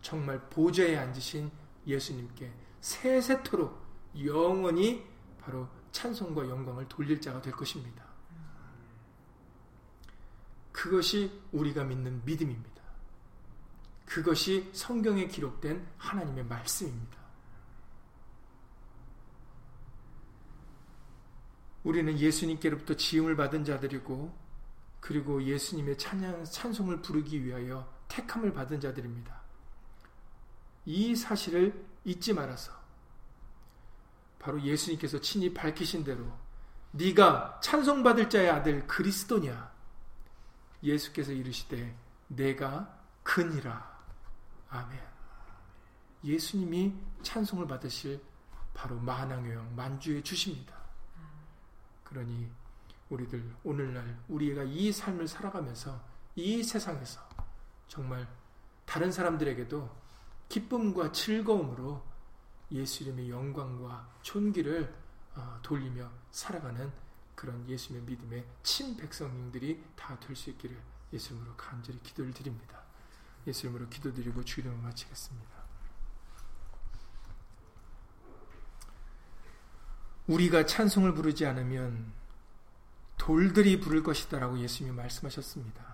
정말 0.00 0.40
보좌에 0.48 0.96
앉으신 0.96 1.50
예수님께 1.86 2.52
세세토록 2.80 3.84
영원히 4.24 5.04
바로 5.40 5.68
찬송과 5.92 6.48
영광을 6.48 6.88
돌릴 6.88 7.20
자가 7.20 7.40
될 7.42 7.52
것입니다. 7.52 8.04
그것이 10.72 11.32
우리가 11.52 11.84
믿는 11.84 12.22
믿음입니다. 12.24 12.82
그것이 14.04 14.70
성경에 14.72 15.26
기록된 15.26 15.86
하나님의 15.98 16.44
말씀입니다. 16.44 17.25
우리는 21.86 22.18
예수님께로부터 22.18 22.94
지음을 22.94 23.36
받은 23.36 23.64
자들이고 23.64 24.36
그리고 24.98 25.40
예수님의 25.40 25.96
찬양, 25.96 26.42
찬송을 26.42 27.00
부르기 27.00 27.44
위하여 27.44 27.88
택함을 28.08 28.52
받은 28.52 28.80
자들입니다. 28.80 29.40
이 30.84 31.14
사실을 31.14 31.86
잊지 32.04 32.32
말아서 32.32 32.72
바로 34.40 34.60
예수님께서 34.60 35.20
친히 35.20 35.54
밝히신 35.54 36.02
대로 36.02 36.26
네가 36.90 37.60
찬송받을 37.62 38.30
자의 38.30 38.50
아들 38.50 38.84
그리스도냐? 38.88 39.70
예수께서 40.82 41.30
이르시되 41.30 41.96
내가 42.26 42.98
그니라. 43.22 43.96
아멘. 44.70 45.00
예수님이 46.24 46.94
찬송을 47.22 47.68
받으실 47.68 48.20
바로 48.74 48.98
만왕의 48.98 49.54
왕 49.54 49.76
만주의 49.76 50.24
주십니다 50.24 50.75
그러니 52.06 52.50
우리들 53.10 53.54
오늘날 53.64 54.18
우리가 54.28 54.62
이 54.64 54.90
삶을 54.92 55.28
살아가면서 55.28 56.00
이 56.34 56.62
세상에서 56.62 57.20
정말 57.88 58.26
다른 58.84 59.10
사람들에게도 59.12 59.88
기쁨과 60.48 61.12
즐거움으로 61.12 62.04
예수 62.72 63.04
이름의 63.04 63.30
영광과 63.30 64.08
존귀를 64.22 64.92
어, 65.34 65.58
돌리며 65.62 66.10
살아가는 66.30 66.90
그런 67.34 67.68
예수님의 67.68 68.06
믿음의 68.06 68.46
친백성님들이 68.62 69.84
다 69.94 70.18
될 70.18 70.34
수 70.34 70.50
있기를 70.50 70.76
예수님으로 71.12 71.54
간절히 71.56 72.00
기도를 72.02 72.32
드립니다. 72.32 72.82
예수님으로 73.46 73.88
기도드리고 73.88 74.44
주이름을 74.44 74.78
마치겠습니다. 74.78 75.55
우리가 80.26 80.66
찬송을 80.66 81.14
부르지 81.14 81.46
않으면 81.46 82.12
돌들이 83.16 83.80
부를 83.80 84.02
것이다라고 84.02 84.58
예수님이 84.58 84.94
말씀하셨습니다. 84.96 85.84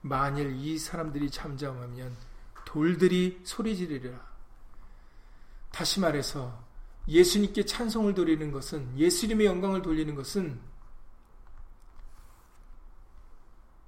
만일 0.00 0.56
이 0.56 0.78
사람들이 0.78 1.30
잠잠하면 1.30 2.16
돌들이 2.64 3.40
소리 3.44 3.76
지르리라. 3.76 4.18
다시 5.70 6.00
말해서 6.00 6.64
예수님께 7.08 7.64
찬송을 7.64 8.14
돌리는 8.14 8.50
것은 8.50 8.98
예수님의 8.98 9.46
영광을 9.46 9.82
돌리는 9.82 10.14
것은 10.14 10.60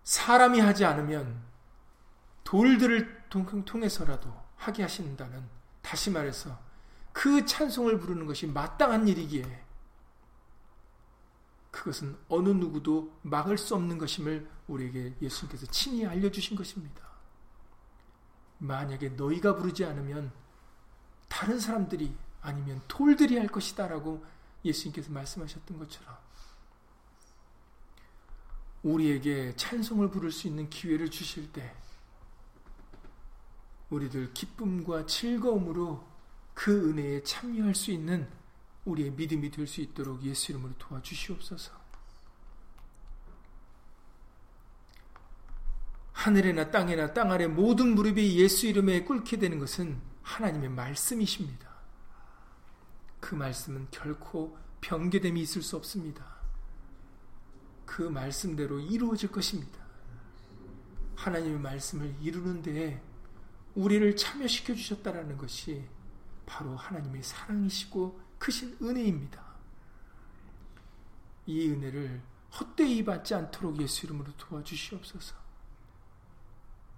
사람이 0.04 0.60
하지 0.60 0.84
않으면 0.84 1.42
돌들을 2.44 3.28
통해서라도 3.28 4.34
하게 4.56 4.82
하신다는 4.82 5.46
다시 5.82 6.10
말해서 6.10 6.58
그 7.18 7.44
찬송을 7.44 7.98
부르는 7.98 8.26
것이 8.26 8.46
마땅한 8.46 9.08
일이기에 9.08 9.64
그것은 11.72 12.16
어느 12.28 12.50
누구도 12.50 13.12
막을 13.22 13.58
수 13.58 13.74
없는 13.74 13.98
것임을 13.98 14.48
우리에게 14.68 15.16
예수님께서 15.20 15.66
친히 15.66 16.06
알려주신 16.06 16.56
것입니다. 16.56 17.02
만약에 18.58 19.08
너희가 19.10 19.56
부르지 19.56 19.84
않으면 19.84 20.30
다른 21.26 21.58
사람들이 21.58 22.16
아니면 22.40 22.80
돌들이 22.86 23.36
할 23.36 23.48
것이다 23.48 23.88
라고 23.88 24.24
예수님께서 24.64 25.10
말씀하셨던 25.10 25.76
것처럼 25.76 26.16
우리에게 28.84 29.56
찬송을 29.56 30.10
부를 30.10 30.30
수 30.30 30.46
있는 30.46 30.70
기회를 30.70 31.10
주실 31.10 31.50
때 31.50 31.74
우리들 33.90 34.32
기쁨과 34.34 35.06
즐거움으로 35.06 36.17
그 36.58 36.90
은혜에 36.90 37.22
참여할 37.22 37.72
수 37.72 37.92
있는 37.92 38.28
우리의 38.84 39.12
믿음이 39.12 39.48
될 39.52 39.64
수 39.64 39.80
있도록 39.80 40.24
예수 40.24 40.50
이름으로 40.50 40.74
도와주시옵소서. 40.76 41.72
하늘에나 46.10 46.72
땅에나 46.72 47.14
땅 47.14 47.30
아래 47.30 47.46
모든 47.46 47.94
무릎이 47.94 48.40
예수 48.40 48.66
이름에 48.66 49.04
꿇게 49.04 49.36
되는 49.36 49.60
것은 49.60 50.00
하나님의 50.22 50.70
말씀이십니다. 50.70 51.68
그 53.20 53.36
말씀은 53.36 53.86
결코 53.92 54.58
변개됨이 54.80 55.40
있을 55.40 55.62
수 55.62 55.76
없습니다. 55.76 56.26
그 57.86 58.02
말씀대로 58.02 58.80
이루어질 58.80 59.30
것입니다. 59.30 59.78
하나님의 61.14 61.60
말씀을 61.60 62.16
이루는 62.20 62.62
데에 62.62 63.00
우리를 63.76 64.16
참여시켜 64.16 64.74
주셨다라는 64.74 65.38
것이 65.38 65.86
바로 66.48 66.74
하나님의 66.74 67.22
사랑이시고 67.22 68.20
크신 68.38 68.78
은혜입니다. 68.80 69.44
이 71.46 71.68
은혜를 71.68 72.22
헛되이 72.58 73.04
받지 73.04 73.34
않도록 73.34 73.80
예수 73.80 74.06
이름으로 74.06 74.32
도와주시옵소서. 74.36 75.36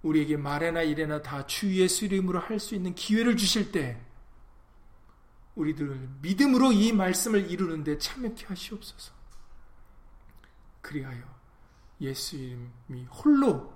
우리에게 0.03 0.37
말에나 0.37 0.81
일에나 0.81 1.21
다 1.21 1.45
주 1.45 1.75
예수 1.75 2.05
이름으로 2.05 2.39
할 2.39 2.59
수 2.59 2.73
있는 2.75 2.95
기회를 2.95 3.35
주실 3.37 3.71
때 3.71 4.01
우리들 5.55 6.09
믿음으로 6.21 6.71
이 6.71 6.93
말씀을 6.93 7.51
이루는데 7.51 7.97
참여케 7.97 8.45
하시옵소서. 8.45 9.13
그리하여 10.81 11.21
예수 11.99 12.37
이름이 12.37 13.05
홀로 13.11 13.73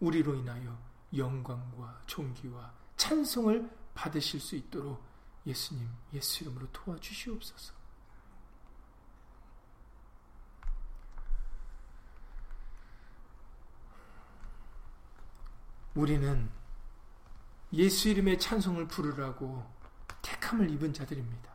우리로 0.00 0.34
인하여 0.34 0.76
영광과 1.14 2.00
존귀와 2.06 2.72
찬송을 2.96 3.81
받으실 3.94 4.40
수 4.40 4.56
있도록 4.56 5.02
예수님 5.46 5.88
예수 6.12 6.44
이름으로 6.44 6.70
도와주시옵소서. 6.72 7.74
우리는 15.94 16.50
예수 17.74 18.08
이름의 18.08 18.38
찬송을 18.38 18.88
부르라고 18.88 19.70
택함을 20.22 20.70
입은 20.70 20.94
자들입니다. 20.94 21.52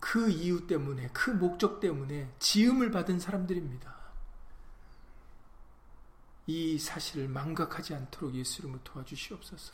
그 0.00 0.30
이유 0.30 0.66
때문에, 0.66 1.08
그 1.12 1.30
목적 1.30 1.80
때문에 1.80 2.32
지음을 2.38 2.90
받은 2.90 3.18
사람들입니다. 3.18 4.03
이 6.46 6.78
사실을 6.78 7.28
망각하지 7.28 7.94
않도록 7.94 8.34
예수 8.34 8.60
이름으로 8.60 8.82
도와주시옵소서. 8.84 9.72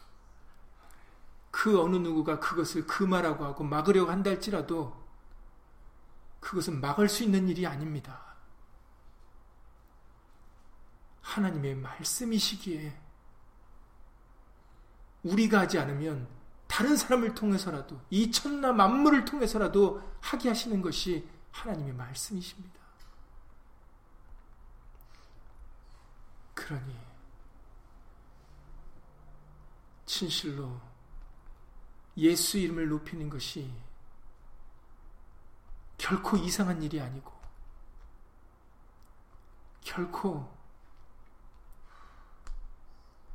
그 1.50 1.80
어느 1.80 1.96
누구가 1.96 2.38
그것을 2.38 2.86
금하라고 2.86 3.44
하고 3.44 3.64
막으려고 3.64 4.10
한다 4.10 4.30
할지라도 4.30 5.00
그것은 6.38 6.80
막을 6.80 7.08
수 7.08 7.24
있는 7.24 7.48
일이 7.48 7.66
아닙니다. 7.66 8.30
하나님의 11.22 11.76
말씀이시기에 11.76 12.98
우리가 15.22 15.60
하지 15.60 15.78
않으면 15.78 16.28
다른 16.66 16.96
사람을 16.96 17.34
통해서라도 17.34 18.00
이 18.10 18.30
천나 18.30 18.72
만물을 18.72 19.24
통해서라도 19.24 20.02
하게 20.20 20.48
하시는 20.48 20.80
것이 20.80 21.28
하나님의 21.50 21.92
말씀이십니다. 21.94 22.79
그러니 26.70 26.96
진실로 30.06 30.80
예수 32.16 32.58
이름을 32.58 32.88
높이는 32.88 33.28
것이 33.28 33.68
결코 35.98 36.36
이상한 36.36 36.80
일이 36.80 37.00
아니고 37.00 37.32
결코 39.80 40.48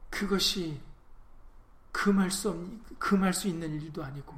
그것이 0.09 0.81
금할 1.91 2.31
수 2.31 2.51
없, 2.51 2.99
금할 2.99 3.33
수 3.33 3.49
있는 3.49 3.81
일도 3.81 4.01
아니고 4.01 4.33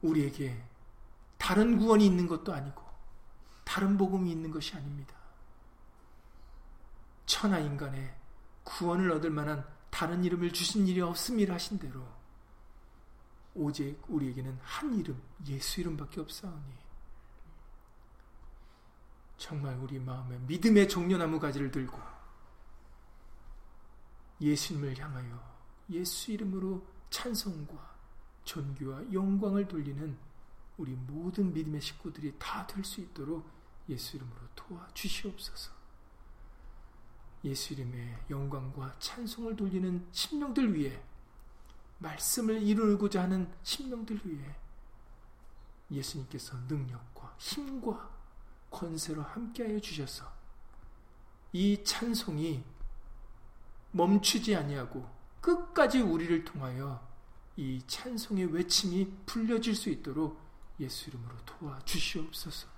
우리에게 0.00 0.64
다른 1.36 1.76
구원이 1.76 2.06
있는 2.06 2.26
것도 2.26 2.54
아니고 2.54 2.87
다른 3.68 3.98
복음이 3.98 4.32
있는 4.32 4.50
것이 4.50 4.74
아닙니다. 4.74 5.14
천하 7.26 7.58
인간의 7.58 8.16
구원을 8.64 9.12
얻을 9.12 9.28
만한 9.28 9.62
다른 9.90 10.24
이름을 10.24 10.54
주신 10.54 10.88
일이 10.88 11.02
없음이라 11.02 11.52
하신 11.52 11.78
대로 11.78 12.02
오직 13.54 14.02
우리에게는 14.08 14.58
한 14.62 14.94
이름 14.98 15.20
예수 15.46 15.82
이름밖에 15.82 16.18
없사오니 16.22 16.78
정말 19.36 19.76
우리 19.76 19.98
마음에 19.98 20.38
믿음의 20.38 20.88
종려나무 20.88 21.38
가지를 21.38 21.70
들고 21.70 22.00
예수님을 24.40 24.98
향하여 24.98 25.56
예수 25.90 26.32
이름으로 26.32 26.86
찬송과 27.10 27.96
존귀와 28.44 29.12
영광을 29.12 29.68
돌리는 29.68 30.16
우리 30.78 30.92
모든 30.92 31.52
믿음의 31.52 31.82
식구들이 31.82 32.34
다 32.38 32.66
될 32.66 32.82
수 32.82 33.02
있도록 33.02 33.57
예수 33.88 34.16
이름으로 34.16 34.40
도와주시옵소서. 34.54 35.72
예수 37.44 37.74
이름의 37.74 38.24
영광과 38.30 38.96
찬송을 38.98 39.56
돌리는 39.56 40.08
심령들 40.12 40.74
위해 40.74 41.00
말씀을 41.98 42.62
이루고자 42.62 43.22
하는 43.22 43.52
심령들 43.62 44.20
위해 44.24 44.56
예수님께서 45.90 46.56
능력과 46.68 47.34
힘과 47.38 48.10
권세로 48.70 49.22
함께하여 49.22 49.80
주셔서 49.80 50.30
이 51.52 51.82
찬송이 51.82 52.62
멈추지 53.92 54.54
아니하고 54.54 55.08
끝까지 55.40 56.00
우리를 56.00 56.44
통하여 56.44 57.06
이 57.56 57.82
찬송의 57.86 58.52
외침이 58.52 59.10
불려질 59.24 59.74
수 59.74 59.88
있도록 59.88 60.38
예수 60.78 61.08
이름으로 61.08 61.34
도와주시옵소서. 61.44 62.77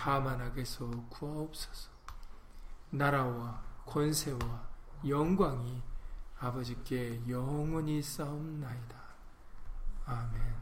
다만 0.00 0.40
악에서 0.40 0.88
구하옵소서. 1.10 1.90
나라와 2.90 3.60
권세와 3.84 4.68
영광이 5.08 5.82
아버지께 6.38 7.20
영원히 7.28 8.00
싸움나이다. 8.00 8.96
아멘. 10.06 10.58